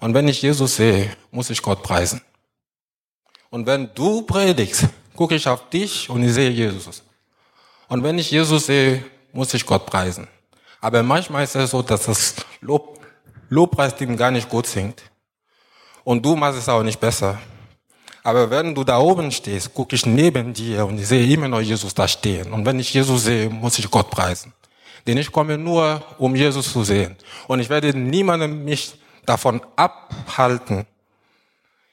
Und 0.00 0.14
wenn 0.14 0.28
ich 0.28 0.42
Jesus 0.42 0.76
sehe, 0.76 1.16
muss 1.30 1.50
ich 1.50 1.62
Gott 1.62 1.82
preisen. 1.82 2.20
Und 3.50 3.66
wenn 3.66 3.94
du 3.94 4.22
predigst, 4.22 4.88
gucke 5.16 5.34
ich 5.34 5.46
auf 5.46 5.68
dich 5.70 6.08
und 6.10 6.22
ich 6.22 6.32
sehe 6.32 6.50
Jesus. 6.50 7.02
Und 7.88 8.02
wenn 8.02 8.18
ich 8.18 8.30
Jesus 8.30 8.66
sehe, 8.66 9.04
muss 9.32 9.54
ich 9.54 9.64
Gott 9.64 9.86
preisen. 9.86 10.28
Aber 10.80 11.02
manchmal 11.02 11.44
ist 11.44 11.56
es 11.56 11.70
so, 11.70 11.82
dass 11.82 12.06
das 12.06 12.34
Lob, 12.60 13.00
Lobpreisteam 13.48 14.16
gar 14.16 14.30
nicht 14.30 14.48
gut 14.48 14.66
singt. 14.66 15.02
Und 16.02 16.24
du 16.24 16.36
machst 16.36 16.58
es 16.58 16.68
auch 16.68 16.82
nicht 16.82 17.00
besser. 17.00 17.38
Aber 18.22 18.48
wenn 18.50 18.74
du 18.74 18.84
da 18.84 18.98
oben 18.98 19.30
stehst, 19.30 19.72
gucke 19.74 19.96
ich 19.96 20.06
neben 20.06 20.52
dir 20.52 20.86
und 20.86 20.98
ich 20.98 21.06
sehe 21.06 21.26
immer 21.32 21.48
noch 21.48 21.60
Jesus 21.60 21.94
da 21.94 22.08
stehen. 22.08 22.52
Und 22.52 22.64
wenn 22.64 22.78
ich 22.78 22.92
Jesus 22.92 23.24
sehe, 23.24 23.50
muss 23.50 23.78
ich 23.78 23.90
Gott 23.90 24.10
preisen. 24.10 24.52
Denn 25.06 25.18
ich 25.18 25.30
komme 25.30 25.58
nur, 25.58 26.02
um 26.18 26.34
Jesus 26.34 26.72
zu 26.72 26.84
sehen. 26.84 27.16
Und 27.46 27.60
ich 27.60 27.68
werde 27.68 27.96
niemanden 27.96 28.64
mich 28.64 28.94
davon 29.26 29.60
abhalten, 29.76 30.86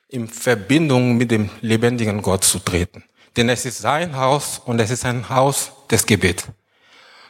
in 0.08 0.28
Verbindung 0.28 1.18
mit 1.18 1.32
dem 1.32 1.50
lebendigen 1.62 2.22
Gott 2.22 2.44
zu 2.44 2.60
treten. 2.60 3.04
Denn 3.36 3.50
es 3.50 3.66
ist 3.66 3.80
sein 3.80 4.16
Haus 4.16 4.60
und 4.60 4.80
es 4.80 4.92
ist 4.92 5.06
ein 5.06 5.30
Haus 5.30 5.72
des 5.90 6.06
Gebets. 6.06 6.48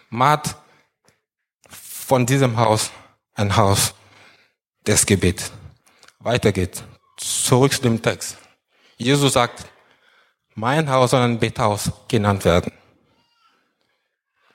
Macht 0.09 0.55
von 1.69 2.25
diesem 2.25 2.57
Haus 2.57 2.91
ein 3.35 3.55
Haus 3.55 3.93
des 4.85 5.05
Gebets. 5.05 5.51
Weiter 6.19 6.51
geht's. 6.51 6.83
Zurück 7.17 7.71
zu 7.71 7.81
dem 7.81 8.01
Text. 8.01 8.37
Jesus 8.97 9.33
sagt, 9.33 9.65
mein 10.55 10.89
Haus 10.89 11.11
soll 11.11 11.21
ein 11.21 11.39
Bethaus 11.39 11.91
genannt 12.07 12.45
werden. 12.45 12.71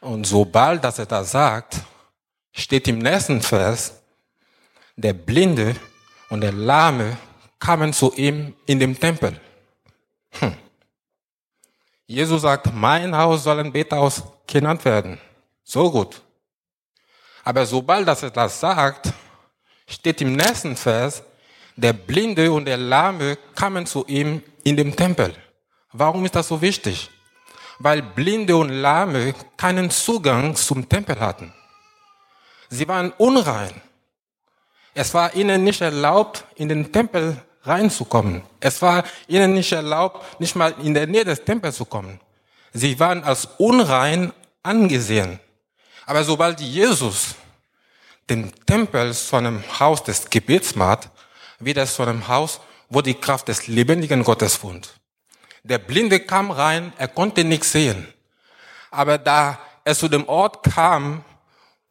Und 0.01 0.27
sobald, 0.27 0.85
dass 0.85 0.99
er 0.99 1.07
das 1.07 1.31
sagt, 1.31 1.77
steht 2.53 2.87
im 2.89 2.99
nächsten 2.99 3.41
Vers, 3.41 4.03
der 4.97 5.13
Blinde 5.13 5.77
und 6.29 6.41
der 6.41 6.53
Lahme 6.53 7.17
kamen 7.59 7.93
zu 7.93 8.13
ihm 8.15 8.55
in 8.67 8.79
dem 8.79 8.99
Tempel. 8.99 9.41
Hm. 10.39 10.57
Jesus 12.07 12.43
sagt, 12.43 12.73
mein 12.73 13.17
Haus 13.17 13.43
soll 13.43 13.61
ein 13.61 13.73
Bethaus 13.73 14.23
genannt 14.47 14.85
werden. 14.85 15.21
So 15.65 15.91
gut. 15.91 16.23
Aber 17.43 17.67
sobald 17.67 18.07
dass 18.07 18.23
er 18.23 18.31
das 18.31 18.61
sagt, 18.61 19.13
steht 19.89 20.21
im 20.21 20.35
nächsten 20.35 20.77
Vers, 20.77 21.23
der 21.77 21.93
Blinde 21.93 22.51
und 22.53 22.65
der 22.65 22.77
Lahme 22.77 23.37
kamen 23.55 23.87
zu 23.87 24.05
ihm 24.07 24.43
in 24.65 24.77
dem 24.77 24.95
Tempel. 24.95 25.35
Warum 25.93 26.25
ist 26.25 26.35
das 26.35 26.49
so 26.49 26.61
wichtig? 26.61 27.11
Weil 27.79 28.03
Blinde 28.03 28.57
und 28.57 28.71
Lahme 28.71 29.35
keinen 29.57 29.91
Zugang 29.91 30.55
zum 30.55 30.89
Tempel 30.89 31.21
hatten. 31.21 31.53
Sie 32.69 32.89
waren 32.89 33.13
unrein. 33.19 33.81
Es 34.95 35.13
war 35.13 35.35
ihnen 35.35 35.63
nicht 35.63 35.83
erlaubt, 35.83 36.45
in 36.55 36.69
den 36.69 36.91
Tempel 36.91 37.37
reinzukommen. 37.67 38.43
Es 38.61 38.81
war 38.83 39.05
ihnen 39.29 39.55
nicht 39.55 39.73
erlaubt, 39.73 40.41
nicht 40.41 40.57
mal 40.57 40.75
in 40.83 40.95
der 40.95 41.07
Nähe 41.07 41.25
des 41.25 41.45
Tempels 41.45 41.77
zu 41.77 41.85
kommen. 41.85 42.21
Sie 42.73 42.99
waren 43.01 43.25
als 43.25 43.49
unrein 43.59 44.33
angesehen. 44.63 45.41
Aber 46.07 46.25
sobald 46.25 46.61
Jesus 46.61 47.35
den 48.29 48.53
Tempel 48.67 49.13
zu 49.15 49.37
einem 49.37 49.63
Haus 49.79 50.03
des 50.03 50.29
Gebets 50.29 50.75
macht, 50.75 51.09
wird 51.59 51.79
es 51.79 51.95
zu 51.95 52.03
einem 52.03 52.27
Haus, 52.29 52.61
wo 52.89 53.01
die 53.01 53.15
Kraft 53.15 53.49
des 53.49 53.67
lebendigen 53.67 54.23
Gottes 54.23 54.63
wohnt. 54.63 54.95
Der 55.63 55.79
Blinde 55.79 56.21
kam 56.21 56.51
rein, 56.51 56.93
er 56.99 57.09
konnte 57.09 57.45
nichts 57.45 57.73
sehen. 57.73 58.07
Aber 58.91 59.19
da 59.19 59.59
er 59.85 59.95
zu 59.95 60.09
dem 60.09 60.29
Ort 60.29 60.63
kam, 60.63 61.25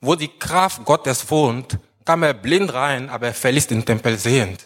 wo 0.02 0.16
die 0.16 0.40
Kraft 0.40 0.86
Gottes 0.86 1.30
wohnt, 1.30 1.78
kam 2.06 2.24
er 2.24 2.34
blind 2.34 2.74
rein, 2.74 3.10
aber 3.10 3.28
er 3.28 3.34
verließ 3.34 3.68
den 3.68 3.86
Tempel 3.86 4.18
sehend. 4.18 4.66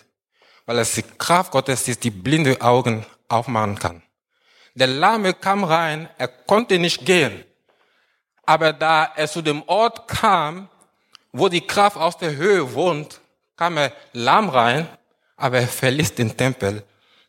Weil 0.70 0.78
es 0.78 0.94
die 0.94 1.02
Kraft 1.02 1.50
Gottes 1.50 1.88
ist, 1.88 2.04
die 2.04 2.12
blinde 2.12 2.62
Augen 2.62 3.04
aufmachen 3.28 3.80
kann. 3.80 4.04
Der 4.76 4.86
Lahme 4.86 5.34
kam 5.34 5.64
rein, 5.64 6.08
er 6.20 6.28
konnte 6.28 6.78
nicht 6.78 7.08
gehen. 7.08 7.44
Aber 8.46 8.72
da 8.72 9.06
er 9.16 9.28
zu 9.28 9.42
dem 9.42 9.64
Ort 9.66 10.08
kam, 10.08 10.70
wo 11.32 11.50
die 11.50 11.66
Kraft 11.66 11.98
aus 11.98 12.20
der 12.20 12.36
Höhe 12.36 12.72
wohnt, 12.76 13.20
kam 13.58 13.78
er 13.78 13.92
lahm 14.14 14.48
rein, 14.48 14.88
aber 15.38 15.58
er 15.60 15.68
verließ 15.68 16.14
den 16.14 16.38
Tempel 16.38 16.84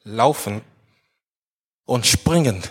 laufen 0.05 0.61
und 1.87 2.07
springend, 2.07 2.71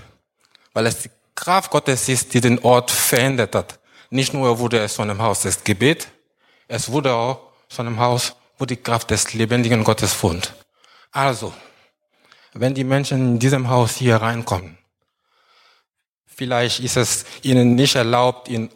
weil 0.73 0.86
es 0.86 1.01
die 1.01 1.10
Kraft 1.34 1.71
Gottes 1.71 2.08
ist, 2.08 2.32
die 2.36 2.41
den 2.41 2.60
Ort 2.60 2.91
verändert 2.91 3.55
hat. 3.55 3.79
Nicht 4.12 4.36
nur 4.36 4.60
wurde 4.60 4.77
es 4.77 4.93
von 4.93 5.10
einem 5.10 5.19
Haus 5.19 5.41
des 5.41 5.63
Gebet, 5.63 6.10
es 6.67 6.91
wurde 6.91 7.12
auch 7.12 7.39
von 7.69 7.88
einem 7.88 7.99
Haus, 7.99 8.36
wo 8.60 8.65
die 8.65 8.76
Kraft 8.76 9.10
des 9.10 9.34
lebendigen 9.34 9.84
Gottes 9.84 10.22
wohnt. 10.22 10.54
Also, 11.12 11.54
wenn 12.54 12.76
die 12.76 12.84
Menschen 12.84 13.34
in 13.34 13.39
diesem 13.39 13.69
Haus 13.69 13.95
hier 13.95 14.17
reinkommen, 14.17 14.78
vielleicht 16.28 16.82
ist 16.82 16.98
es 16.98 17.26
ihnen 17.41 17.76
nicht 17.76 17.95
erlaubt, 17.95 18.50
in 18.50 18.69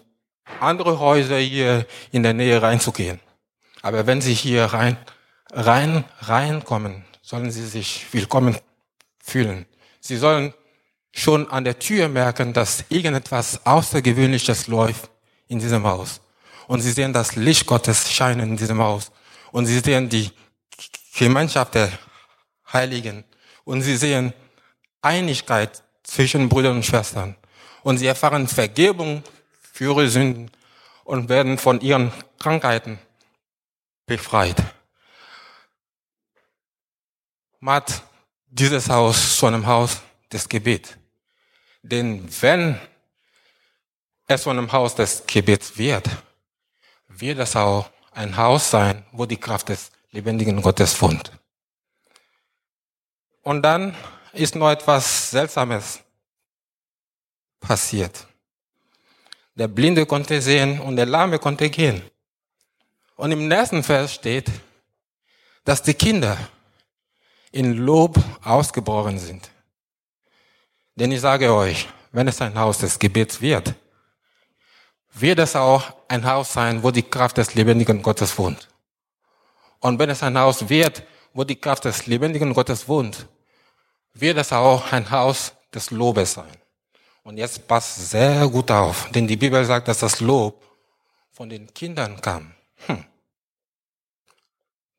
andere 0.59 0.99
Häuser 0.99 1.37
hier 1.37 1.85
in 2.11 2.23
der 2.23 2.33
Nähe 2.33 2.61
reinzugehen. 2.61 3.19
Aber 3.81 4.07
wenn 4.07 4.21
Sie 4.21 4.33
hier 4.33 4.65
rein, 4.65 4.97
rein, 5.51 6.05
reinkommen, 6.19 7.05
sollen 7.21 7.51
Sie 7.51 7.65
sich 7.67 8.05
willkommen 8.11 8.57
fühlen. 9.21 9.65
Sie 9.99 10.17
sollen 10.17 10.53
schon 11.11 11.49
an 11.49 11.63
der 11.63 11.79
Tür 11.79 12.07
merken, 12.07 12.53
dass 12.53 12.85
irgendetwas 12.89 13.65
Außergewöhnliches 13.65 14.67
läuft 14.67 15.09
in 15.47 15.59
diesem 15.59 15.85
Haus. 15.85 16.21
Und 16.67 16.81
Sie 16.81 16.91
sehen 16.91 17.13
das 17.13 17.35
Licht 17.35 17.65
Gottes 17.65 18.11
scheinen 18.11 18.51
in 18.51 18.57
diesem 18.57 18.79
Haus. 18.79 19.11
Und 19.53 19.67
Sie 19.67 19.79
sehen 19.79 20.09
die 20.09 20.31
Gemeinschaft 21.15 21.75
der 21.75 21.91
Heiligen. 22.73 23.23
Und 23.63 23.83
Sie 23.83 23.95
sehen 23.97 24.33
Einigkeit 24.99 25.83
zwischen 26.01 26.49
Brüdern 26.49 26.77
und 26.77 26.85
Schwestern. 26.85 27.35
Und 27.83 27.99
Sie 27.99 28.07
erfahren 28.07 28.47
Vergebung 28.47 29.21
für 29.61 29.91
ihre 29.91 30.09
Sünden 30.09 30.49
und 31.03 31.29
werden 31.29 31.59
von 31.59 31.79
ihren 31.81 32.11
Krankheiten 32.39 32.97
befreit. 34.07 34.57
Macht 37.59 38.01
dieses 38.47 38.89
Haus 38.89 39.37
zu 39.37 39.45
einem 39.45 39.67
Haus 39.67 40.01
des 40.31 40.49
Gebets. 40.49 40.97
Denn 41.83 42.27
wenn 42.41 42.79
es 44.25 44.41
zu 44.41 44.49
einem 44.49 44.71
Haus 44.71 44.95
des 44.95 45.23
Gebets 45.27 45.77
wird, 45.77 46.09
wird 47.07 47.37
es 47.37 47.55
auch 47.55 47.91
ein 48.13 48.37
Haus 48.37 48.69
sein, 48.69 49.05
wo 49.11 49.25
die 49.25 49.37
Kraft 49.37 49.69
des 49.69 49.91
lebendigen 50.11 50.61
Gottes 50.61 50.99
wohnt. 51.01 51.31
Und 53.41 53.61
dann 53.61 53.95
ist 54.31 54.55
noch 54.55 54.69
etwas 54.69 55.31
Seltsames 55.31 55.99
passiert. 57.59 58.25
Der 59.55 59.67
Blinde 59.67 60.05
konnte 60.05 60.41
sehen 60.41 60.79
und 60.79 60.95
der 60.95 61.05
Lahme 61.05 61.39
konnte 61.39 61.69
gehen. 61.69 62.01
Und 63.15 63.31
im 63.31 63.47
nächsten 63.47 63.83
Vers 63.83 64.13
steht, 64.13 64.49
dass 65.63 65.81
die 65.83 65.93
Kinder 65.93 66.37
in 67.51 67.77
Lob 67.77 68.17
ausgebrochen 68.43 69.19
sind. 69.19 69.49
Denn 70.95 71.11
ich 71.11 71.21
sage 71.21 71.53
euch, 71.53 71.87
wenn 72.11 72.27
es 72.27 72.41
ein 72.41 72.57
Haus 72.57 72.79
des 72.79 72.97
Gebets 72.97 73.41
wird, 73.41 73.75
wird 75.13 75.39
es 75.39 75.55
auch 75.55 75.93
ein 76.07 76.25
Haus 76.25 76.53
sein, 76.53 76.83
wo 76.83 76.91
die 76.91 77.03
Kraft 77.03 77.37
des 77.37 77.55
lebendigen 77.55 78.01
Gottes 78.01 78.37
wohnt. 78.37 78.67
Und 79.79 79.99
wenn 79.99 80.09
es 80.09 80.23
ein 80.23 80.37
Haus 80.37 80.69
wird, 80.69 81.03
wo 81.33 81.43
die 81.43 81.55
Kraft 81.55 81.85
des 81.85 82.07
lebendigen 82.07 82.53
Gottes 82.53 82.87
wohnt, 82.87 83.27
wird 84.13 84.37
es 84.37 84.51
auch 84.51 84.91
ein 84.91 85.09
Haus 85.09 85.53
des 85.73 85.91
Lobes 85.91 86.33
sein. 86.33 86.51
Und 87.23 87.37
jetzt 87.37 87.67
passt 87.67 88.09
sehr 88.09 88.47
gut 88.47 88.69
auf, 88.69 89.09
denn 89.11 89.27
die 89.27 89.37
Bibel 89.37 89.63
sagt, 89.65 89.87
dass 89.87 89.99
das 89.99 90.19
Lob 90.19 90.61
von 91.31 91.49
den 91.49 91.73
Kindern 91.73 92.19
kam. 92.19 92.53
Hm. 92.85 93.03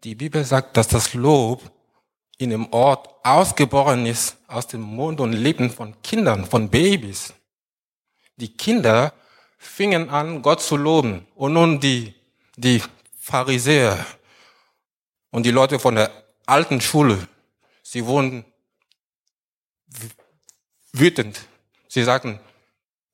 Die 0.03 0.15
Bibel 0.15 0.45
sagt, 0.45 0.77
dass 0.77 0.89
das 0.89 1.15
Lob 1.15 1.63
in 2.39 2.51
dem 2.51 2.73
Ort 2.73 3.09
ausgeboren 3.25 4.07
ist 4.07 4.37
aus 4.49 4.67
dem 4.67 4.83
Mund 4.83 5.21
und 5.21 5.33
Lippen 5.33 5.71
von 5.71 6.01
Kindern, 6.03 6.45
von 6.45 6.69
Babys. 6.69 7.33
Die 8.37 8.55
Kinder 8.55 9.13
fingen 9.67 10.11
an, 10.11 10.43
Gott 10.43 10.63
zu 10.63 10.77
loben. 10.77 11.27
Und 11.35 11.55
nun 11.55 11.81
die, 11.81 12.15
die 12.57 12.83
Pharisäer 13.19 14.05
und 15.31 15.45
die 15.45 15.51
Leute 15.51 15.79
von 15.79 15.95
der 15.95 16.11
alten 16.47 16.81
Schule, 16.81 17.29
sie 17.83 18.05
wurden 18.05 18.45
wütend. 20.93 21.41
Sie 21.89 22.05
sagten, 22.05 22.39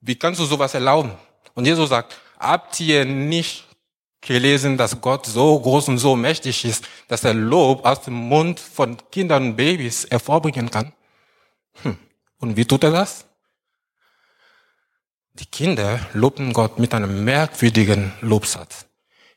wie 0.01 0.17
kannst 0.17 0.41
du 0.41 0.45
sowas 0.45 0.75
erlauben? 0.75 1.13
Und 1.55 1.67
Jesus 1.67 1.91
sagt, 1.91 2.19
habt 2.39 2.81
ihr 2.81 3.05
nicht 3.05 3.67
gelesen, 4.21 4.77
dass 4.77 5.01
Gott 5.01 5.27
so 5.27 5.59
groß 5.59 5.89
und 5.89 5.99
so 5.99 6.17
mächtig 6.17 6.65
ist, 6.65 6.87
dass 7.09 7.25
er 7.25 7.35
Lob 7.35 7.85
aus 7.85 8.03
dem 8.03 8.15
Mund 8.15 8.61
von 8.61 8.97
Kindern 9.11 9.45
und 9.45 9.57
Babys 9.57 10.07
hervorbringen 10.11 10.71
kann. 10.71 10.93
Hm. 11.83 11.97
Und 12.39 12.57
wie 12.57 12.65
tut 12.65 12.85
er 12.85 12.91
das? 12.91 13.25
Die 15.41 15.47
Kinder 15.47 16.07
lobten 16.13 16.53
Gott 16.53 16.79
mit 16.79 16.93
einem 16.93 17.25
merkwürdigen 17.25 18.13
Lobsatz. 18.21 18.85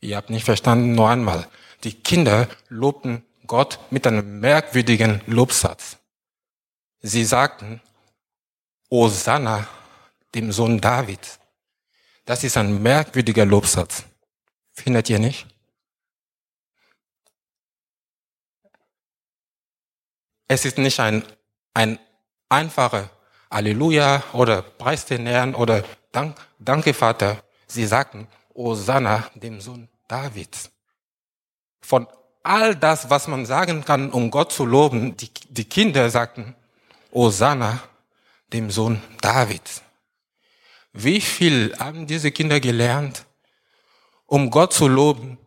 Ihr 0.01 0.17
habt 0.17 0.29
nicht 0.29 0.43
verstanden, 0.43 0.95
nur 0.95 1.09
einmal. 1.09 1.47
Die 1.85 1.93
Kinder 1.93 2.49
lobten 2.67 3.25
Gott 3.47 3.79
mit 3.89 4.05
einem 4.05 4.41
merkwürdigen 4.41 5.21
Lobsatz. 5.27 5.97
Sie 6.99 7.23
sagten, 7.23 7.81
Hosanna, 8.91 9.65
dem 10.35 10.51
Sohn 10.51 10.81
David. 10.81 11.39
Das 12.25 12.43
ist 12.43 12.57
ein 12.57 12.83
merkwürdiger 12.83 13.45
Lobsatz. 13.45 14.03
Findet 14.73 15.09
ihr 15.09 15.19
nicht? 15.19 15.47
Es 20.49 20.65
ist 20.65 20.77
nicht 20.77 20.99
ein, 20.99 21.23
ein 21.73 21.97
einfacher 22.49 23.09
Halleluja 23.53 24.23
oder 24.33 24.63
Preis 24.63 25.05
den 25.05 25.27
Herrn 25.27 25.53
oder 25.53 25.83
Dank, 26.11 26.35
Danke 26.57 26.93
Vater. 26.93 27.43
Sie 27.67 27.85
sagten, 27.85 28.27
Hosanna, 28.55 29.29
dem 29.35 29.61
Sohn 29.61 29.87
Davids. 30.07 30.71
Von 31.79 32.07
all 32.41 32.75
das, 32.75 33.11
was 33.11 33.27
man 33.27 33.45
sagen 33.45 33.85
kann, 33.85 34.11
um 34.11 34.31
Gott 34.31 34.51
zu 34.51 34.65
loben, 34.65 35.15
die, 35.17 35.29
die 35.49 35.65
Kinder 35.65 36.09
sagten, 36.09 36.55
Hosanna, 37.13 37.79
dem 38.51 38.71
Sohn 38.71 38.99
Davids. 39.21 39.83
Wie 40.91 41.21
viel 41.21 41.75
haben 41.77 42.07
diese 42.07 42.31
Kinder 42.31 42.59
gelernt, 42.59 43.25
um 44.25 44.49
Gott 44.49 44.73
zu 44.73 44.87
loben 44.87 45.37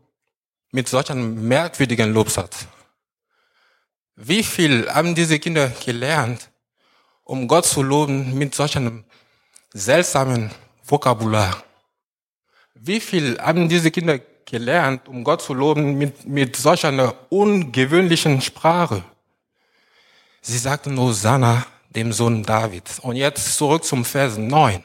mit 0.71 0.89
solch 0.89 1.11
einem 1.11 1.49
merkwürdigen 1.49 2.13
Lobsatz? 2.13 2.67
Wie 4.15 4.45
viel 4.45 4.89
haben 4.89 5.17
diese 5.17 5.41
Kinder 5.41 5.69
gelernt, 5.85 6.51
um 7.27 7.49
Gott 7.49 7.67
zu 7.67 7.83
loben 7.83 8.39
mit 8.39 8.55
solch 8.55 8.77
einem 8.77 9.05
seltsamen 9.73 10.51
Vokabular? 10.85 11.63
Wie 12.75 13.01
viel 13.01 13.39
haben 13.39 13.69
diese 13.69 13.91
Kinder 13.91 14.21
gelernt, 14.45 15.09
um 15.09 15.25
Gott 15.25 15.43
zu 15.43 15.53
loben 15.53 15.99
mit, 15.99 16.27
mit 16.27 16.57
solch 16.57 16.87
einer 16.87 17.15
ungewöhnlichen 17.29 18.41
Sprache? 18.41 19.03
Sie 20.41 20.57
sagten 20.57 20.99
Hosanna, 20.99 21.67
dem 21.91 22.13
Sohn 22.13 22.45
Davids. 22.45 23.01
Und 23.01 23.17
jetzt 23.17 23.57
zurück 23.57 23.85
zum 23.85 24.05
Vers 24.05 24.39
9. 24.39 24.85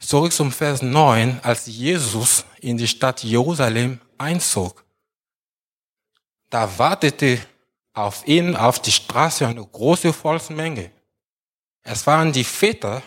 Zurück 0.00 0.32
zum 0.32 0.50
Vers 0.50 0.82
9, 0.82 1.38
als 1.42 1.66
Jesus 1.66 2.44
in 2.60 2.76
die 2.76 2.88
Stadt 2.88 3.22
Jerusalem 3.22 4.00
einzog. 4.18 4.82
Da 6.48 6.78
wartete 6.78 7.38
auf 7.92 8.26
ihn 8.26 8.56
auf 8.56 8.78
die 8.78 8.92
Straße 8.92 9.46
eine 9.46 9.64
große 9.64 10.12
Volksmenge. 10.12 10.90
Es 11.82 12.06
waren 12.06 12.32
die 12.32 12.44
Väter, 12.44 13.02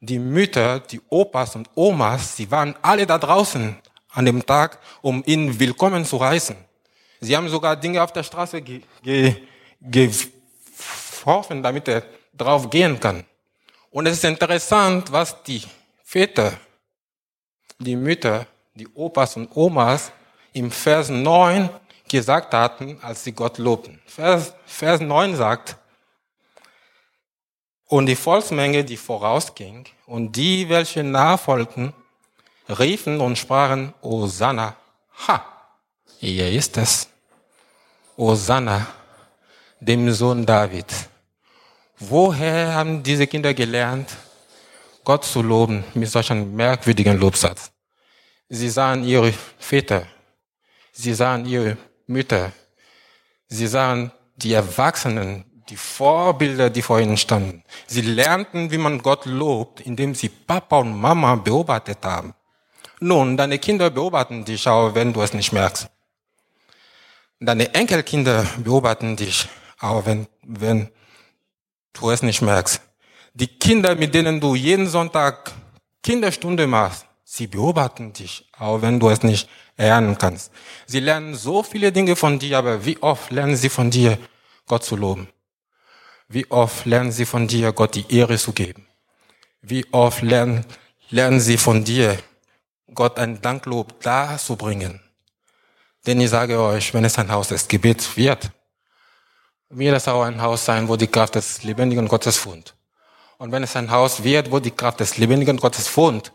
die 0.00 0.18
Mütter, 0.18 0.80
die 0.80 1.00
Opas 1.08 1.56
und 1.56 1.70
Omas, 1.74 2.36
sie 2.36 2.50
waren 2.50 2.74
alle 2.82 3.06
da 3.06 3.18
draußen 3.18 3.76
an 4.10 4.24
dem 4.24 4.44
Tag, 4.44 4.78
um 5.00 5.22
ihn 5.26 5.58
willkommen 5.58 6.04
zu 6.04 6.20
heißen. 6.20 6.56
Sie 7.20 7.36
haben 7.36 7.48
sogar 7.48 7.76
Dinge 7.76 8.02
auf 8.02 8.12
der 8.12 8.22
Straße 8.22 8.60
ge 8.62 8.82
ge 9.02 9.36
geworfen, 9.80 11.62
damit 11.62 11.88
er 11.88 12.02
drauf 12.36 12.68
gehen 12.68 12.98
kann. 12.98 13.24
Und 13.90 14.06
es 14.06 14.14
ist 14.14 14.24
interessant, 14.24 15.10
was 15.12 15.42
die 15.44 15.62
Väter, 16.02 16.52
die 17.78 17.96
Mütter, 17.96 18.46
die 18.74 18.88
Opas 18.88 19.36
und 19.36 19.54
Omas 19.54 20.12
im 20.52 20.70
Vers 20.70 21.08
9 21.08 21.68
gesagt 22.12 22.54
hatten, 22.54 22.98
als 23.02 23.24
sie 23.24 23.32
Gott 23.32 23.58
lobten. 23.58 24.00
Vers, 24.06 24.54
Vers 24.66 25.00
9 25.00 25.34
sagt, 25.34 25.76
und 27.86 28.06
die 28.06 28.16
Volksmenge, 28.16 28.84
die 28.84 28.96
vorausging, 28.96 29.86
und 30.06 30.36
die, 30.36 30.68
welche 30.68 31.02
nachfolgten, 31.02 31.92
riefen 32.68 33.20
und 33.20 33.36
sprachen, 33.36 33.92
Hosanna, 34.02 34.76
ha, 35.26 35.44
hier 36.18 36.50
ist 36.50 36.76
es, 36.76 37.08
Hosanna, 38.16 38.86
dem 39.80 40.12
Sohn 40.12 40.46
David. 40.46 40.86
Woher 41.98 42.74
haben 42.74 43.02
diese 43.02 43.26
Kinder 43.26 43.54
gelernt, 43.54 44.10
Gott 45.04 45.24
zu 45.24 45.42
loben 45.42 45.84
mit 45.94 46.10
solch 46.10 46.30
einem 46.30 46.54
merkwürdigen 46.54 47.18
Lobsatz. 47.18 47.72
Sie 48.48 48.68
sahen 48.68 49.02
ihre 49.04 49.32
Väter, 49.58 50.06
sie 50.92 51.14
sahen 51.14 51.46
ihre 51.46 51.76
Mütter, 52.06 52.52
sie 53.48 53.66
sahen 53.66 54.12
die 54.36 54.52
Erwachsenen, 54.52 55.44
die 55.68 55.76
Vorbilder, 55.76 56.70
die 56.70 56.82
vor 56.82 57.00
ihnen 57.00 57.16
standen. 57.16 57.62
Sie 57.86 58.02
lernten, 58.02 58.70
wie 58.70 58.78
man 58.78 59.02
Gott 59.02 59.26
lobt, 59.26 59.80
indem 59.80 60.14
sie 60.14 60.28
Papa 60.28 60.78
und 60.78 61.00
Mama 61.00 61.36
beobachtet 61.36 61.98
haben. 62.02 62.34
Nun, 63.00 63.36
deine 63.36 63.58
Kinder 63.58 63.90
beobachten 63.90 64.44
dich 64.44 64.68
auch, 64.68 64.94
wenn 64.94 65.12
du 65.12 65.22
es 65.22 65.32
nicht 65.32 65.52
merkst. 65.52 65.88
Deine 67.40 67.74
Enkelkinder 67.74 68.46
beobachten 68.58 69.16
dich 69.16 69.48
auch, 69.80 70.06
wenn, 70.06 70.28
wenn 70.42 70.88
du 71.92 72.10
es 72.10 72.22
nicht 72.22 72.42
merkst. 72.42 72.80
Die 73.34 73.48
Kinder, 73.48 73.94
mit 73.96 74.14
denen 74.14 74.40
du 74.40 74.54
jeden 74.54 74.88
Sonntag 74.88 75.50
Kinderstunde 76.02 76.66
machst, 76.66 77.06
sie 77.34 77.46
beobachten 77.46 78.12
dich, 78.12 78.46
auch 78.58 78.82
wenn 78.82 79.00
du 79.00 79.08
es 79.08 79.22
nicht 79.22 79.48
erlernen 79.76 80.18
kannst. 80.18 80.52
Sie 80.86 81.00
lernen 81.00 81.34
so 81.34 81.62
viele 81.62 81.90
Dinge 81.90 82.14
von 82.14 82.38
dir, 82.38 82.58
aber 82.58 82.84
wie 82.84 83.02
oft 83.02 83.30
lernen 83.30 83.56
sie 83.56 83.70
von 83.70 83.90
dir, 83.90 84.18
Gott 84.66 84.84
zu 84.84 84.96
loben? 84.96 85.28
Wie 86.28 86.50
oft 86.50 86.84
lernen 86.84 87.10
sie 87.10 87.24
von 87.24 87.48
dir, 87.48 87.72
Gott 87.72 87.94
die 87.94 88.04
Ehre 88.14 88.36
zu 88.36 88.52
geben? 88.52 88.86
Wie 89.62 89.86
oft 89.92 90.20
lernen, 90.20 90.66
lernen 91.08 91.40
sie 91.40 91.56
von 91.56 91.84
dir, 91.84 92.18
Gott 92.92 93.18
ein 93.18 93.40
Danklob 93.40 93.98
darzubringen? 94.02 95.00
Denn 96.06 96.20
ich 96.20 96.28
sage 96.28 96.60
euch, 96.60 96.92
wenn 96.92 97.06
es 97.06 97.18
ein 97.18 97.32
Haus 97.32 97.48
des 97.48 97.66
Gebets 97.66 98.14
wird, 98.14 98.50
wird 99.70 99.96
es 99.96 100.06
auch 100.06 100.24
ein 100.24 100.42
Haus 100.42 100.66
sein, 100.66 100.86
wo 100.86 100.96
die 100.96 101.06
Kraft 101.06 101.36
des 101.36 101.62
lebendigen 101.62 102.08
Gottes 102.08 102.44
wohnt. 102.44 102.74
Und 103.38 103.52
wenn 103.52 103.62
es 103.62 103.74
ein 103.74 103.90
Haus 103.90 104.22
wird, 104.22 104.52
wo 104.52 104.60
die 104.60 104.70
Kraft 104.70 105.00
des 105.00 105.16
lebendigen 105.16 105.56
Gottes 105.56 105.96
wohnt, 105.96 106.32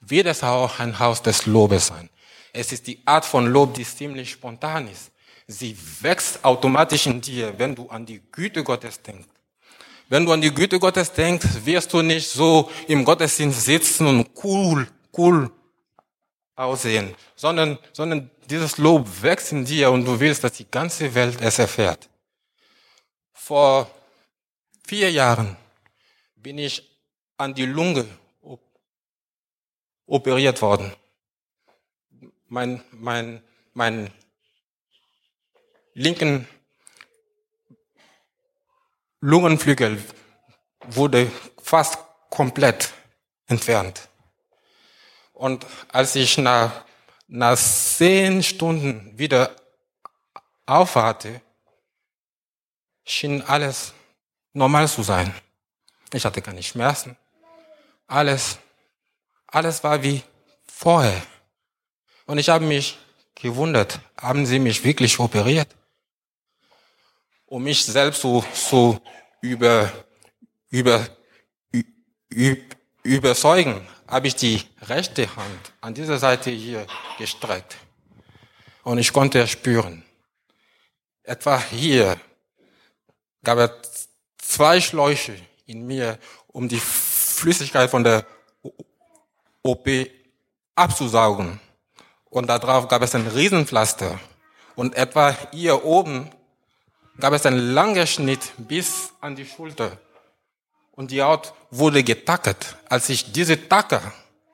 wird 0.00 0.26
es 0.26 0.42
auch 0.42 0.78
ein 0.78 0.98
Haus 0.98 1.22
des 1.22 1.46
Lobes 1.46 1.88
sein. 1.88 2.08
Es 2.52 2.72
ist 2.72 2.86
die 2.86 3.00
Art 3.06 3.24
von 3.24 3.46
Lob, 3.46 3.74
die 3.74 3.84
ziemlich 3.84 4.30
spontan 4.30 4.88
ist. 4.88 5.12
Sie 5.46 5.76
wächst 6.00 6.44
automatisch 6.44 7.06
in 7.06 7.20
dir, 7.20 7.58
wenn 7.58 7.74
du 7.74 7.88
an 7.88 8.06
die 8.06 8.20
Güte 8.32 8.62
Gottes 8.62 9.02
denkst. 9.02 9.28
Wenn 10.08 10.24
du 10.24 10.32
an 10.32 10.40
die 10.40 10.52
Güte 10.52 10.78
Gottes 10.78 11.12
denkst, 11.12 11.64
wirst 11.64 11.92
du 11.92 12.02
nicht 12.02 12.28
so 12.28 12.70
im 12.88 13.04
Gottesdienst 13.04 13.64
sitzen 13.64 14.06
und 14.06 14.30
cool, 14.42 14.88
cool 15.16 15.50
aussehen, 16.56 17.14
sondern, 17.36 17.78
sondern 17.92 18.30
dieses 18.48 18.78
Lob 18.78 19.08
wächst 19.22 19.52
in 19.52 19.64
dir 19.64 19.90
und 19.90 20.04
du 20.04 20.18
willst, 20.18 20.42
dass 20.44 20.52
die 20.52 20.70
ganze 20.70 21.14
Welt 21.14 21.38
es 21.40 21.58
erfährt. 21.58 22.08
Vor 23.32 23.90
vier 24.86 25.10
Jahren 25.10 25.56
bin 26.36 26.58
ich 26.58 26.82
an 27.36 27.54
die 27.54 27.66
Lunge 27.66 28.06
operiert 30.10 30.60
worden. 30.60 30.92
Mein, 32.48 32.82
mein, 32.90 33.42
mein 33.72 34.10
linken 35.94 36.48
Lungenflügel 39.20 40.02
wurde 40.88 41.30
fast 41.62 41.98
komplett 42.28 42.92
entfernt. 43.46 44.08
Und 45.32 45.64
als 45.88 46.16
ich 46.16 46.38
nach, 46.38 46.84
nach 47.28 47.56
zehn 47.56 48.42
Stunden 48.42 49.16
wieder 49.16 49.54
aufwachte, 50.66 51.40
schien 53.04 53.42
alles 53.42 53.92
normal 54.52 54.88
zu 54.88 55.02
sein. 55.02 55.32
Ich 56.12 56.24
hatte 56.24 56.42
keine 56.42 56.62
Schmerzen. 56.62 57.16
Alles, 58.08 58.58
alles 59.50 59.82
war 59.82 60.02
wie 60.02 60.22
vorher. 60.66 61.22
Und 62.26 62.38
ich 62.38 62.48
habe 62.48 62.64
mich 62.64 62.98
gewundert, 63.34 64.00
haben 64.16 64.46
sie 64.46 64.58
mich 64.58 64.84
wirklich 64.84 65.18
operiert? 65.18 65.68
Um 67.46 67.64
mich 67.64 67.84
selbst 67.84 68.20
so, 68.20 68.44
so 68.54 69.00
über, 69.40 69.90
über, 70.68 71.06
über, 72.28 72.56
überzeugen, 73.02 73.86
habe 74.06 74.28
ich 74.28 74.36
die 74.36 74.62
rechte 74.82 75.34
Hand 75.34 75.72
an 75.80 75.94
dieser 75.94 76.18
Seite 76.18 76.50
hier 76.50 76.86
gestreckt. 77.18 77.76
Und 78.82 78.98
ich 78.98 79.12
konnte 79.12 79.46
spüren. 79.46 80.04
Etwa 81.22 81.60
hier 81.60 82.20
gab 83.42 83.58
es 83.58 84.08
zwei 84.38 84.80
Schläuche 84.80 85.36
in 85.66 85.86
mir, 85.86 86.18
um 86.48 86.68
die 86.68 86.80
Flüssigkeit 86.80 87.90
von 87.90 88.04
der 88.04 88.26
OP 89.62 89.88
abzusaugen. 90.74 91.60
Und 92.30 92.46
darauf 92.48 92.88
gab 92.88 93.02
es 93.02 93.14
ein 93.14 93.26
Riesenpflaster. 93.26 94.18
Und 94.76 94.94
etwa 94.94 95.36
hier 95.52 95.84
oben 95.84 96.30
gab 97.18 97.32
es 97.32 97.44
einen 97.44 97.74
langen 97.74 98.06
Schnitt 98.06 98.52
bis 98.56 99.12
an 99.20 99.36
die 99.36 99.44
Schulter. 99.44 99.98
Und 100.92 101.10
die 101.10 101.22
Haut 101.22 101.52
wurde 101.70 102.02
getackert. 102.02 102.76
Als 102.88 103.08
ich 103.08 103.32
diese 103.32 103.68
Tacker 103.68 104.00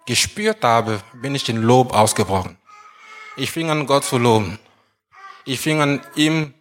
gespürt 0.06 0.64
habe, 0.64 1.00
bin 1.14 1.34
ich 1.34 1.48
in 1.48 1.62
Lob 1.62 1.92
ausgebrochen. 1.92 2.56
Ich 3.36 3.50
fing 3.50 3.70
an, 3.70 3.86
Gott 3.86 4.04
zu 4.04 4.18
loben. 4.18 4.58
Ich 5.44 5.60
fing 5.60 5.80
an, 5.80 6.00
ihm 6.14 6.54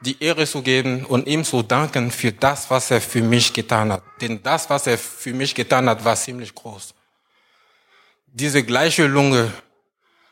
die 0.00 0.22
Ehre 0.22 0.46
zu 0.46 0.62
geben 0.62 1.04
und 1.04 1.26
ihm 1.26 1.44
zu 1.44 1.62
danken 1.62 2.10
für 2.10 2.32
das, 2.32 2.70
was 2.70 2.90
er 2.90 3.00
für 3.00 3.22
mich 3.22 3.52
getan 3.52 3.92
hat. 3.92 4.02
Denn 4.20 4.42
das, 4.42 4.70
was 4.70 4.86
er 4.86 4.98
für 4.98 5.32
mich 5.32 5.54
getan 5.54 5.88
hat, 5.88 6.04
war 6.04 6.14
ziemlich 6.14 6.54
groß. 6.54 6.94
Diese 8.32 8.62
gleiche 8.62 9.06
Lunge 9.06 9.52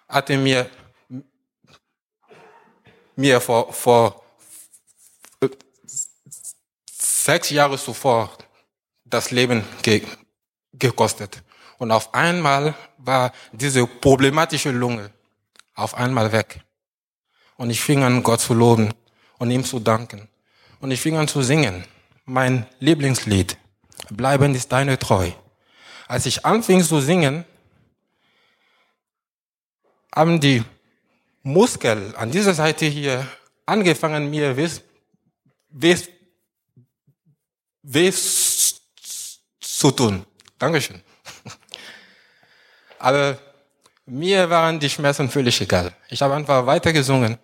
hatte 0.09 0.37
mir, 0.37 0.71
mir 3.17 3.41
vor, 3.41 3.73
vor 3.73 4.23
sechs 7.27 7.51
Jahre 7.51 7.79
zuvor 7.79 8.37
das 9.05 9.31
Leben 9.31 9.65
ge 9.83 10.03
gekostet. 10.73 11.43
Und 11.79 11.91
auf 11.91 12.13
einmal 12.15 12.75
war 12.99 13.33
diese 13.53 13.87
problematische 13.87 14.71
Lunge 14.71 15.11
auf 15.75 15.95
einmal 15.95 16.33
weg. 16.33 16.61
Und 17.57 17.71
ich 17.71 17.81
fing 17.81 18.03
an, 18.03 18.23
Gott 18.23 18.41
zu 18.41 18.55
loben 18.55 18.93
und 19.39 19.51
ihm 19.51 19.65
zu 19.65 19.81
danken. 19.81 20.29
Und 20.81 20.91
ich 20.91 21.01
fing 21.01 21.17
an 21.17 21.29
zu 21.29 21.43
singen. 21.43 21.85
Mein 22.25 22.67
Lieblingslied. 22.81 23.57
Bleiben 24.11 24.55
ist 24.55 24.71
deine 24.73 24.99
treu. 24.99 25.31
Als 26.09 26.27
ich 26.27 26.45
anfing 26.45 26.83
zu 26.83 27.01
singen, 27.01 27.45
haben 30.17 30.41
die 30.41 30.65
Muskeln 31.45 32.15
an 32.17 32.33
dieser 32.33 32.55
Seite 32.55 32.87
hier 32.87 33.25
angefangen, 33.67 34.29
mir 34.29 34.57
weh, 34.57 34.69
weh, 35.69 35.97
weh 37.83 38.13
zu 39.61 39.91
tun. 39.93 40.27
Dankeschön. 40.59 41.01
Aber 42.99 43.39
mir 44.07 44.51
waren 44.51 44.81
die 44.81 44.91
Schmerzen 44.91 45.31
völlig 45.31 45.61
egal. 45.61 45.93
Ich 46.09 46.21
habe 46.23 46.35
einfach 46.35 46.67
weiter 46.67 46.93
gesungen 46.93 47.39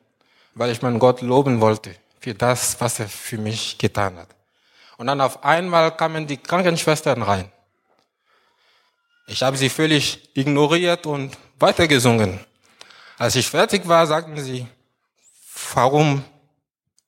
weil 0.55 0.71
ich 0.71 0.83
meinen 0.83 0.99
Gott 0.99 1.21
loben 1.23 1.61
wollte 1.61 1.95
für 2.21 2.35
das, 2.35 2.81
was 2.81 3.01
er 3.01 3.09
für 3.09 3.39
mich 3.39 3.79
getan 3.79 4.17
hat. 4.17 4.29
Und 4.97 5.07
dann 5.07 5.21
auf 5.21 5.45
einmal 5.45 5.97
kamen 5.97 6.27
die 6.27 6.37
Krankenschwestern 6.37 7.23
rein. 7.23 7.51
Ich 9.27 9.43
habe 9.43 9.57
sie 9.57 9.69
völlig 9.69 10.31
ignoriert 10.35 11.07
und 11.07 11.37
weitergesungen. 11.59 12.39
Als 13.23 13.37
ich 13.37 13.47
fertig 13.47 13.87
war, 13.87 14.05
sagten 14.05 14.37
sie, 14.43 14.67
warum 15.75 16.25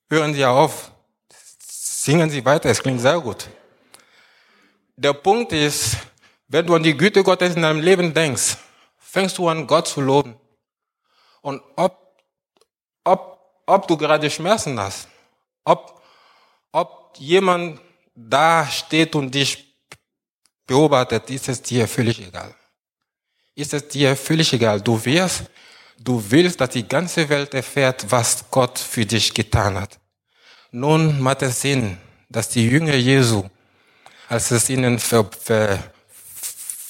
hören 0.09 0.33
Sie 0.33 0.45
auf? 0.45 0.89
Singen 1.59 2.29
Sie 2.29 2.45
weiter, 2.45 2.69
es 2.69 2.81
klingt 2.81 3.01
sehr 3.01 3.19
gut. 3.19 3.49
Der 4.95 5.11
Punkt 5.11 5.51
ist, 5.51 5.97
wenn 6.47 6.65
du 6.65 6.73
an 6.73 6.83
die 6.83 6.95
Güte 6.95 7.21
Gottes 7.21 7.57
in 7.57 7.63
deinem 7.63 7.81
Leben 7.81 8.13
denkst, 8.13 8.55
fängst 8.97 9.37
du 9.37 9.49
an, 9.49 9.67
Gott 9.67 9.89
zu 9.89 9.99
loben. 9.99 10.39
Und 11.41 11.61
ob, 11.75 12.23
ob 13.03 13.35
ob 13.65 13.85
du 13.85 13.97
gerade 13.97 14.31
Schmerzen 14.31 14.79
hast, 14.79 15.09
ob, 15.65 16.01
ob 16.71 17.13
jemand 17.17 17.81
da 18.15 18.65
steht 18.67 19.15
und 19.15 19.35
dich 19.35 19.75
beobachtet, 20.65 21.29
ist 21.29 21.49
es 21.49 21.61
dir 21.61 21.89
völlig 21.89 22.25
egal. 22.25 22.55
Ist 23.53 23.73
es 23.73 23.85
dir 23.89 24.15
völlig 24.15 24.53
egal. 24.53 24.79
Du 24.79 25.03
wirst, 25.03 25.49
du 25.99 26.23
willst, 26.29 26.61
dass 26.61 26.69
die 26.69 26.87
ganze 26.87 27.27
Welt 27.29 27.53
erfährt, 27.53 28.05
was 28.09 28.45
Gott 28.51 28.79
für 28.79 29.05
dich 29.05 29.33
getan 29.33 29.79
hat. 29.79 29.99
Nun 30.71 31.21
macht 31.21 31.41
es 31.41 31.61
Sinn, 31.61 31.97
dass 32.29 32.49
die 32.49 32.67
Jünger 32.67 32.95
Jesu, 32.95 33.43
als 34.27 34.51
es 34.51 34.69
ihnen 34.69 34.99
ver, 34.99 35.29
ver, 35.41 35.79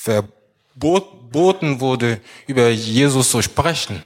verboten 0.06 1.80
wurde, 1.80 2.22
über 2.48 2.70
Jesus 2.70 3.30
zu 3.30 3.42
sprechen, 3.42 4.04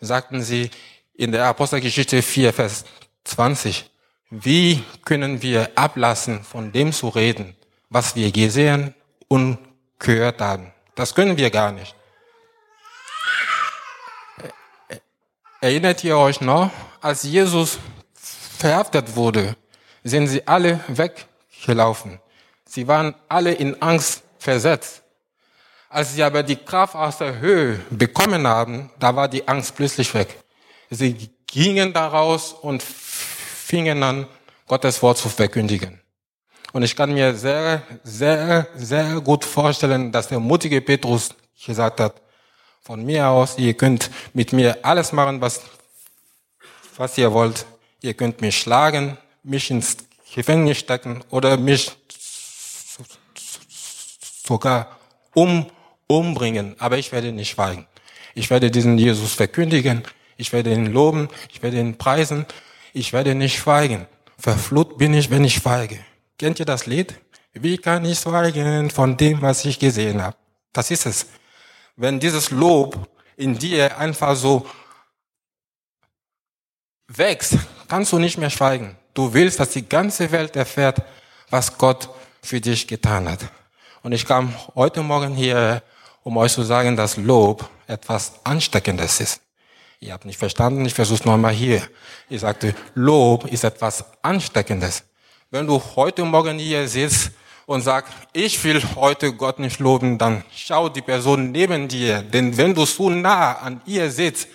sagten 0.00 0.42
sie, 0.42 0.70
in 1.14 1.32
der 1.32 1.44
Apostelgeschichte 1.44 2.22
4, 2.22 2.52
Vers 2.52 2.84
20. 3.24 3.90
Wie 4.30 4.82
können 5.04 5.42
wir 5.42 5.70
ablassen, 5.74 6.42
von 6.42 6.72
dem 6.72 6.92
zu 6.92 7.08
reden, 7.08 7.56
was 7.88 8.16
wir 8.16 8.30
gesehen 8.30 8.94
und 9.28 9.58
gehört 9.98 10.40
haben? 10.40 10.72
Das 10.94 11.14
können 11.14 11.36
wir 11.36 11.50
gar 11.50 11.72
nicht. 11.72 11.94
Erinnert 15.62 16.02
ihr 16.04 16.16
euch 16.16 16.40
noch, 16.40 16.70
als 17.02 17.22
Jesus 17.22 17.78
verhaftet 18.14 19.14
wurde, 19.14 19.56
sind 20.02 20.26
sie 20.26 20.46
alle 20.48 20.80
weggelaufen. 20.88 22.18
Sie 22.64 22.88
waren 22.88 23.14
alle 23.28 23.52
in 23.52 23.80
Angst 23.82 24.22
versetzt. 24.38 25.02
Als 25.90 26.14
sie 26.14 26.22
aber 26.22 26.42
die 26.42 26.56
Kraft 26.56 26.94
aus 26.94 27.18
der 27.18 27.40
Höhe 27.40 27.78
bekommen 27.90 28.46
haben, 28.46 28.90
da 28.98 29.14
war 29.14 29.28
die 29.28 29.46
Angst 29.46 29.76
plötzlich 29.76 30.14
weg. 30.14 30.34
Sie 30.88 31.30
gingen 31.46 31.92
daraus 31.92 32.54
und 32.54 32.82
fingen 32.82 34.02
an, 34.02 34.26
Gottes 34.66 35.02
Wort 35.02 35.18
zu 35.18 35.28
verkündigen. 35.28 36.00
Und 36.72 36.84
ich 36.84 36.96
kann 36.96 37.12
mir 37.12 37.34
sehr, 37.34 37.82
sehr, 38.02 38.66
sehr 38.76 39.20
gut 39.20 39.44
vorstellen, 39.44 40.10
dass 40.10 40.28
der 40.28 40.40
mutige 40.40 40.80
Petrus 40.80 41.34
gesagt 41.66 42.00
hat, 42.00 42.22
von 42.82 43.04
mir 43.04 43.28
aus, 43.28 43.58
ihr 43.58 43.74
könnt 43.74 44.10
mit 44.34 44.52
mir 44.52 44.78
alles 44.82 45.12
machen, 45.12 45.40
was, 45.40 45.60
was 46.96 47.16
ihr 47.18 47.32
wollt. 47.32 47.66
Ihr 48.02 48.14
könnt 48.14 48.40
mich 48.40 48.58
schlagen, 48.58 49.18
mich 49.42 49.70
ins 49.70 49.96
Gefängnis 50.34 50.78
stecken 50.78 51.22
oder 51.30 51.56
mich 51.56 51.92
sogar 54.46 54.98
um, 55.34 55.66
umbringen. 56.06 56.76
Aber 56.78 56.98
ich 56.98 57.12
werde 57.12 57.32
nicht 57.32 57.50
schweigen. 57.50 57.86
Ich 58.34 58.48
werde 58.48 58.70
diesen 58.70 58.96
Jesus 58.96 59.34
verkündigen 59.34 60.04
ich 60.40 60.52
werde 60.54 60.72
ihn 60.72 60.86
loben, 60.86 61.28
ich 61.52 61.62
werde 61.62 61.78
ihn 61.78 61.98
preisen, 61.98 62.46
ich 62.94 63.12
werde 63.12 63.34
nicht 63.34 63.58
schweigen. 63.58 64.06
Verflucht 64.38 64.96
bin 64.96 65.12
ich, 65.12 65.30
wenn 65.30 65.44
ich 65.44 65.56
schweige. 65.56 65.98
Kennt 66.38 66.58
ihr 66.58 66.64
das 66.64 66.86
Lied? 66.86 67.14
Wie 67.52 67.76
kann 67.76 68.06
ich 68.06 68.18
schweigen 68.18 68.88
von 68.88 69.18
dem, 69.18 69.42
was 69.42 69.64
ich 69.66 69.78
gesehen 69.78 70.22
habe? 70.22 70.36
Das 70.72 70.90
ist 70.90 71.04
es. 71.04 71.26
Wenn 72.00 72.18
dieses 72.18 72.50
Lob 72.50 73.10
in 73.36 73.58
dir 73.58 73.98
einfach 73.98 74.34
so 74.34 74.66
wächst, 77.08 77.58
kannst 77.88 78.10
du 78.12 78.18
nicht 78.18 78.38
mehr 78.38 78.48
schweigen. 78.48 78.96
Du 79.12 79.34
willst, 79.34 79.60
dass 79.60 79.68
die 79.72 79.86
ganze 79.86 80.32
Welt 80.32 80.56
erfährt, 80.56 81.02
was 81.50 81.76
Gott 81.76 82.08
für 82.42 82.58
dich 82.58 82.88
getan 82.88 83.28
hat. 83.28 83.40
Und 84.02 84.12
ich 84.12 84.24
kam 84.24 84.54
heute 84.74 85.02
Morgen 85.02 85.34
hier, 85.34 85.82
um 86.22 86.38
euch 86.38 86.54
zu 86.54 86.62
sagen, 86.62 86.96
dass 86.96 87.18
Lob 87.18 87.68
etwas 87.86 88.32
Ansteckendes 88.44 89.20
ist. 89.20 89.42
Ihr 89.98 90.14
habt 90.14 90.24
nicht 90.24 90.38
verstanden, 90.38 90.86
ich 90.86 90.94
versuche 90.94 91.18
es 91.18 91.26
nochmal 91.26 91.52
hier. 91.52 91.86
Ich 92.30 92.40
sagte, 92.40 92.74
Lob 92.94 93.44
ist 93.44 93.62
etwas 93.62 94.06
Ansteckendes. 94.22 95.04
Wenn 95.50 95.66
du 95.66 95.78
heute 95.96 96.24
Morgen 96.24 96.58
hier 96.58 96.88
sitzt 96.88 97.32
und 97.70 97.82
sagst, 97.82 98.12
ich 98.32 98.64
will 98.64 98.82
heute 98.96 99.32
Gott 99.32 99.60
nicht 99.60 99.78
loben, 99.78 100.18
dann 100.18 100.42
schau 100.52 100.88
die 100.88 101.02
Person 101.02 101.52
neben 101.52 101.86
dir. 101.86 102.20
Denn 102.20 102.56
wenn 102.56 102.74
du 102.74 102.84
so 102.84 103.08
nah 103.08 103.52
an 103.58 103.80
ihr 103.86 104.10
sitzt 104.10 104.48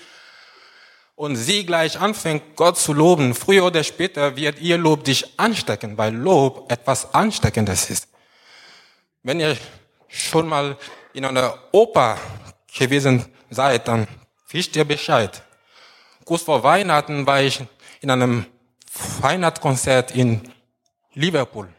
und 1.15 1.37
sie 1.37 1.65
gleich 1.65 1.97
anfängt, 1.97 2.57
Gott 2.57 2.77
zu 2.77 2.91
loben, 2.91 3.33
früher 3.33 3.63
oder 3.63 3.85
später 3.85 4.35
wird 4.35 4.59
ihr 4.59 4.77
Lob 4.77 5.05
dich 5.05 5.39
anstecken, 5.39 5.97
weil 5.97 6.13
Lob 6.13 6.69
etwas 6.69 7.13
Ansteckendes 7.13 7.89
ist. 7.89 8.09
Wenn 9.23 9.39
ihr 9.39 9.55
schon 10.09 10.49
mal 10.49 10.75
in 11.13 11.23
einer 11.23 11.57
Oper 11.71 12.17
gewesen 12.77 13.23
seid, 13.49 13.87
dann 13.87 14.09
wisst 14.49 14.75
ihr 14.75 14.83
Bescheid. 14.83 15.41
Kurz 16.25 16.41
vor 16.41 16.63
Weihnachten 16.63 17.25
war 17.25 17.41
ich 17.41 17.63
in 18.01 18.11
einem 18.11 18.45
Weihnachtskonzert 19.21 20.11
in 20.11 20.41
Liverpool. 21.13 21.69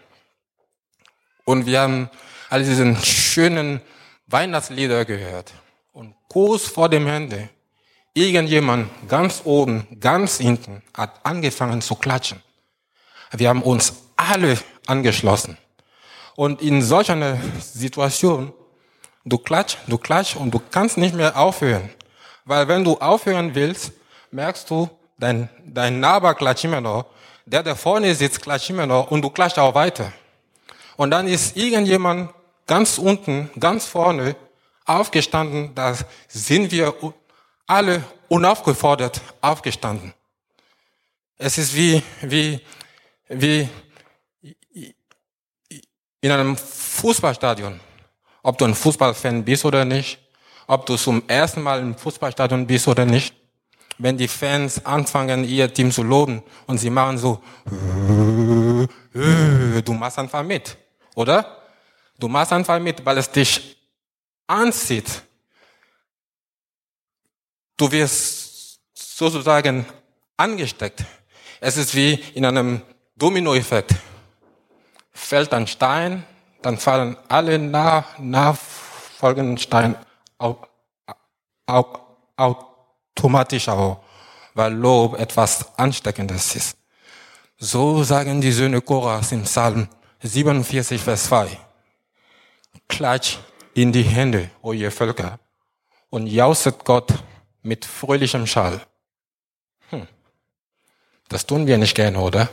Und 1.47 1.65
wir 1.65 1.81
haben 1.81 2.11
all 2.51 2.65
diesen 2.65 2.97
schönen 2.97 3.81
Weihnachtslieder 4.27 5.05
gehört. 5.05 5.53
Und 5.93 6.15
kurz 6.29 6.67
vor 6.67 6.89
dem 6.89 7.07
Ende, 7.07 7.49
irgendjemand 8.15 8.91
ganz 9.09 9.43
oben, 9.45 9.87
ganz 10.01 10.39
hinten, 10.39 10.83
hat 10.93 11.21
angefangen 11.23 11.81
zu 11.83 11.95
klatschen. 11.95 12.43
Wir 13.31 13.49
haben 13.49 13.63
uns 13.63 13.95
alle 14.17 14.59
angeschlossen. 14.87 15.57
Und 16.35 16.61
in 16.63 16.83
solch 16.83 17.13
einer 17.13 17.39
Situation, 17.61 18.53
du 19.25 19.39
klatsch, 19.39 19.77
du 19.87 19.99
klatsch 19.99 20.35
und 20.35 20.51
du 20.53 20.61
kannst 20.73 20.99
nicht 20.99 21.15
mehr 21.15 21.39
aufhören. 21.39 21.91
Weil 22.45 22.67
wenn 22.67 22.83
du 22.83 22.99
aufhören 22.99 23.55
willst, 23.55 23.93
merkst 24.33 24.69
du, 24.69 24.91
dein, 25.17 25.49
dein 25.65 26.01
Nachbar 26.01 26.35
klatscht 26.35 26.65
immer 26.65 26.81
noch, 26.81 27.07
der, 27.45 27.63
der 27.63 27.77
vorne 27.77 28.13
sitzt, 28.17 28.43
klatscht 28.43 28.71
immer 28.71 28.87
noch 28.87 29.13
und 29.13 29.23
du 29.23 29.31
klatscht 29.31 29.61
auch 29.61 29.77
weiter. 29.77 30.13
Und 30.97 31.11
dann 31.11 31.29
ist 31.29 31.57
irgendjemand 31.57 32.31
ganz 32.67 32.99
unten, 32.99 33.51
ganz 33.59 33.87
vorne, 33.87 34.37
aufgestanden, 34.85 35.75
da 35.75 35.97
sind 36.29 36.71
wir 36.71 36.95
alle 37.67 38.05
unaufgefordert 38.29 39.21
aufgestanden. 39.41 40.15
Es 41.39 41.59
ist 41.59 41.75
wie, 41.75 42.03
wie, 42.23 42.61
wie 43.29 43.69
in 46.21 46.31
einem 46.31 46.57
Fußballstadion. 46.57 47.79
Ob 48.43 48.59
du 48.59 48.65
ein 48.65 48.75
Fußballfan 48.75 49.45
bist 49.45 49.65
oder 49.65 49.85
nicht, 49.85 50.19
ob 50.67 50.87
du 50.87 50.97
zum 50.97 51.23
ersten 51.29 51.63
Mal 51.63 51.81
im 51.81 51.97
Fußballstadion 51.97 52.67
bist 52.67 52.89
oder 52.89 53.05
nicht, 53.05 53.35
wenn 53.99 54.17
die 54.17 54.29
Fans 54.29 54.85
anfangen, 54.85 55.45
ihr 55.45 55.73
Team 55.73 55.91
zu 55.91 56.03
loben 56.03 56.43
und 56.67 56.79
sie 56.79 56.91
machen 56.91 57.19
so, 57.19 57.41
du 59.13 59.93
machst 59.93 60.19
einfach 60.19 60.43
mit, 60.43 60.77
oder? 61.17 61.63
Du 62.19 62.29
machst 62.29 62.53
einfach 62.53 62.79
mit, 62.79 63.05
weil 63.05 63.19
es 63.19 63.29
dich 63.31 63.77
anzieht. 64.47 65.23
Du 67.77 67.91
wirst 67.91 68.79
sozusagen 68.95 69.85
angesteckt. 70.37 71.05
Es 71.61 71.77
ist 71.77 71.95
wie 71.95 72.15
in 72.35 72.45
einem 72.45 72.83
Dominoeffekt. 73.17 73.95
Fällt 75.13 75.53
ein 75.53 75.67
Stein, 75.67 76.25
dann 76.63 76.79
fallen 76.79 77.17
alle 77.29 77.59
nach, 77.59 78.19
nachfolgenden 78.19 79.59
Steine 79.59 79.99
automatisch 82.37 83.69
auch, 83.69 84.05
weil 84.55 84.73
Lob 84.75 85.19
etwas 85.19 85.77
Ansteckendes 85.79 86.55
ist. 86.55 86.77
So 87.59 88.03
sagen 88.05 88.41
die 88.41 88.53
Söhne 88.53 88.83
Koras 88.83 89.33
im 89.33 89.43
Psalm 89.45 89.89
47, 90.23 91.01
Vers 91.01 91.25
2. 91.25 91.49
Klatsch 92.89 93.39
in 93.75 93.93
die 93.93 94.03
Hände, 94.03 94.51
o 94.63 94.73
ihr 94.73 94.91
Völker, 94.91 95.39
und 96.11 96.27
jauset 96.27 96.85
Gott 96.85 97.13
mit 97.63 97.85
fröhlichem 97.85 98.47
Schall. 98.47 98.81
Hm. 99.91 100.07
Das 101.29 101.47
tun 101.47 101.67
wir 101.67 101.79
nicht 101.79 101.95
gerne, 101.95 102.19
oder? 102.19 102.49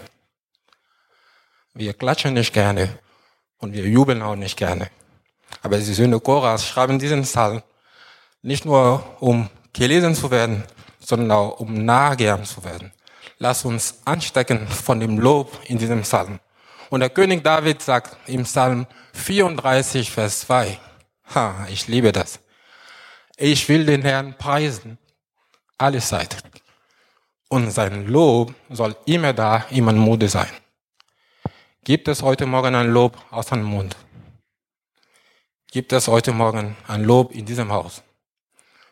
Wir 1.73 1.93
klatschen 1.93 2.33
nicht 2.33 2.53
gerne 2.53 2.99
und 3.57 3.73
wir 3.73 3.87
jubeln 3.87 4.21
auch 4.21 4.35
nicht 4.35 4.57
gerne. 4.57 4.89
Aber 5.61 5.77
die 5.77 5.93
Söhne 5.93 6.19
Koras 6.19 6.67
schreiben 6.67 6.99
diesen 6.99 7.23
Psalm 7.23 7.63
nicht 8.41 8.65
nur, 8.65 9.03
um 9.21 9.49
gelesen 9.71 10.13
zu 10.15 10.29
werden, 10.29 10.63
sondern 10.99 11.31
auch 11.31 11.59
um 11.59 11.85
nahegeahmt 11.85 12.47
zu 12.47 12.63
werden. 12.63 12.91
Lass 13.37 13.65
uns 13.65 13.99
anstecken 14.05 14.67
von 14.67 14.99
dem 14.99 15.17
Lob 15.17 15.59
in 15.65 15.77
diesem 15.77 16.01
Psalm. 16.01 16.39
Und 16.93 16.99
der 16.99 17.09
König 17.09 17.43
David 17.43 17.81
sagt 17.81 18.17
im 18.27 18.43
Psalm 18.43 18.85
34, 19.13 20.11
Vers 20.11 20.41
2, 20.41 20.77
ha, 21.33 21.65
ich 21.67 21.87
liebe 21.87 22.11
das. 22.11 22.39
Ich 23.35 23.67
will 23.67 23.83
den 23.83 24.03
Herrn 24.03 24.37
preisen, 24.37 24.99
alle 25.79 25.99
Zeit. 26.01 26.37
Und 27.49 27.71
sein 27.71 28.05
Lob 28.05 28.53
soll 28.69 28.95
immer 29.05 29.33
da, 29.33 29.65
immer 29.71 29.89
in 29.89 29.97
Mode 29.97 30.29
sein. 30.29 30.51
Gibt 31.83 32.07
es 32.09 32.21
heute 32.21 32.45
Morgen 32.45 32.75
ein 32.75 32.91
Lob 32.91 33.17
aus 33.31 33.47
seinem 33.47 33.65
Mund? 33.65 33.95
Gibt 35.71 35.93
es 35.93 36.07
heute 36.07 36.31
Morgen 36.31 36.77
ein 36.87 37.03
Lob 37.03 37.33
in 37.33 37.43
diesem 37.43 37.71
Haus? 37.71 38.03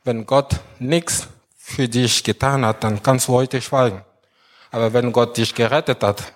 Wenn 0.04 0.26
Gott 0.26 0.60
nichts 0.80 1.28
für 1.56 1.88
dich 1.88 2.24
getan 2.24 2.66
hat, 2.66 2.84
dann 2.84 3.04
kannst 3.04 3.28
du 3.28 3.34
heute 3.34 3.62
schweigen. 3.62 4.04
Aber 4.72 4.92
wenn 4.92 5.12
Gott 5.12 5.38
dich 5.38 5.54
gerettet 5.54 6.02
hat, 6.02 6.34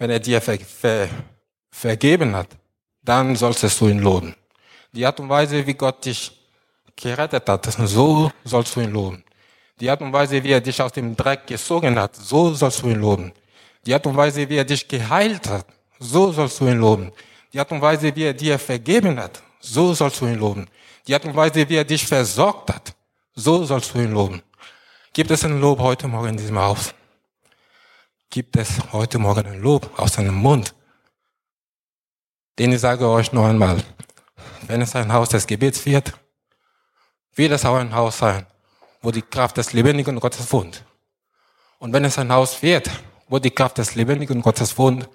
wenn 0.00 0.10
er 0.10 0.18
dir 0.18 0.40
ver, 0.40 0.58
ver, 0.58 1.08
vergeben 1.70 2.34
hat, 2.34 2.48
dann 3.02 3.36
solltest 3.36 3.80
du 3.80 3.88
ihn 3.88 4.00
loben. 4.00 4.34
Die 4.92 5.04
Art 5.04 5.20
und 5.20 5.28
Weise, 5.28 5.64
wie 5.66 5.74
Gott 5.74 6.04
dich 6.06 6.32
gerettet 6.96 7.46
hat, 7.48 7.66
so 7.66 8.32
sollst 8.42 8.74
du 8.74 8.80
ihn 8.80 8.92
loben. 8.92 9.22
Die 9.78 9.90
Art 9.90 10.00
und 10.00 10.12
Weise, 10.12 10.42
wie 10.42 10.52
er 10.52 10.60
dich 10.62 10.80
aus 10.80 10.92
dem 10.92 11.14
Dreck 11.14 11.46
gezogen 11.46 11.98
hat, 11.98 12.16
so 12.16 12.54
sollst 12.54 12.82
du 12.82 12.88
ihn 12.88 13.00
loben. 13.00 13.32
Die 13.84 13.92
Art 13.92 14.06
und 14.06 14.16
Weise, 14.16 14.48
wie 14.48 14.56
er 14.56 14.64
dich 14.64 14.88
geheilt 14.88 15.46
hat, 15.48 15.66
so 15.98 16.32
sollst 16.32 16.60
du 16.60 16.68
ihn 16.68 16.78
loben. 16.78 17.12
Die 17.52 17.60
Art 17.60 17.70
und 17.70 17.82
Weise, 17.82 18.16
wie 18.16 18.24
er 18.24 18.34
dir 18.34 18.58
vergeben 18.58 19.20
hat, 19.20 19.42
so 19.60 19.92
sollst 19.92 20.20
du 20.22 20.26
ihn 20.26 20.38
loben. 20.38 20.66
Die 21.06 21.14
Art 21.14 21.26
und 21.26 21.36
Weise, 21.36 21.68
wie 21.68 21.76
er 21.76 21.84
dich 21.84 22.06
versorgt 22.06 22.70
hat, 22.72 22.94
so 23.34 23.64
sollst 23.64 23.92
du 23.94 23.98
ihn 23.98 24.12
loben. 24.12 24.42
Gibt 25.12 25.30
es 25.30 25.44
ein 25.44 25.60
Lob 25.60 25.78
heute 25.78 26.08
Morgen 26.08 26.30
in 26.30 26.36
diesem 26.38 26.58
Haus? 26.58 26.94
Gibt 28.32 28.56
es 28.56 28.92
heute 28.92 29.18
Morgen 29.18 29.44
ein 29.44 29.60
Lob 29.60 29.98
aus 29.98 30.12
seinem 30.12 30.36
Mund? 30.36 30.72
Denn 32.56 32.70
ich 32.70 32.80
sage 32.80 33.08
euch 33.08 33.32
noch 33.32 33.44
einmal, 33.44 33.82
wenn 34.68 34.80
es 34.80 34.94
ein 34.94 35.12
Haus 35.12 35.30
des 35.30 35.48
Gebets 35.48 35.84
wird, 35.84 36.12
wird 37.34 37.50
es 37.50 37.64
auch 37.64 37.74
ein 37.74 37.92
Haus 37.92 38.18
sein, 38.18 38.46
wo 39.02 39.10
die 39.10 39.22
Kraft 39.22 39.56
des 39.56 39.72
lebendigen 39.72 40.20
Gottes 40.20 40.52
wohnt. 40.52 40.84
Und 41.80 41.92
wenn 41.92 42.04
es 42.04 42.18
ein 42.18 42.30
Haus 42.30 42.62
wird, 42.62 42.88
wo 43.26 43.40
die 43.40 43.50
Kraft 43.50 43.78
des 43.78 43.96
lebendigen 43.96 44.42
Gottes 44.42 44.78
wohnt, 44.78 45.08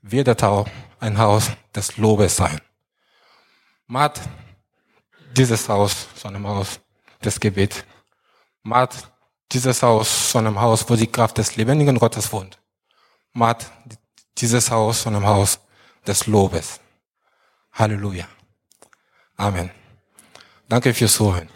wird 0.00 0.28
es 0.28 0.42
auch 0.42 0.66
ein 1.00 1.18
Haus 1.18 1.50
des 1.74 1.98
Lobes 1.98 2.36
sein. 2.36 2.58
Macht 3.86 4.22
dieses 5.36 5.68
Haus 5.68 6.06
zu 6.14 6.28
einem 6.28 6.46
Haus 6.46 6.80
des 7.22 7.38
Gebets. 7.38 7.84
Macht 8.62 9.13
dieses 9.54 9.82
Haus 9.82 10.30
zu 10.30 10.38
einem 10.38 10.60
Haus, 10.60 10.88
wo 10.88 10.96
die 10.96 11.06
Kraft 11.06 11.38
des 11.38 11.56
lebendigen 11.56 11.98
Gottes 11.98 12.32
wohnt. 12.32 12.58
Macht 13.32 13.70
dieses 14.38 14.70
Haus 14.70 15.02
zu 15.02 15.08
einem 15.08 15.26
Haus 15.26 15.60
des 16.06 16.26
Lobes. 16.26 16.80
Halleluja. 17.72 18.26
Amen. 19.36 19.70
Danke 20.68 20.92
fürs 20.94 21.14
Zuhören. 21.14 21.48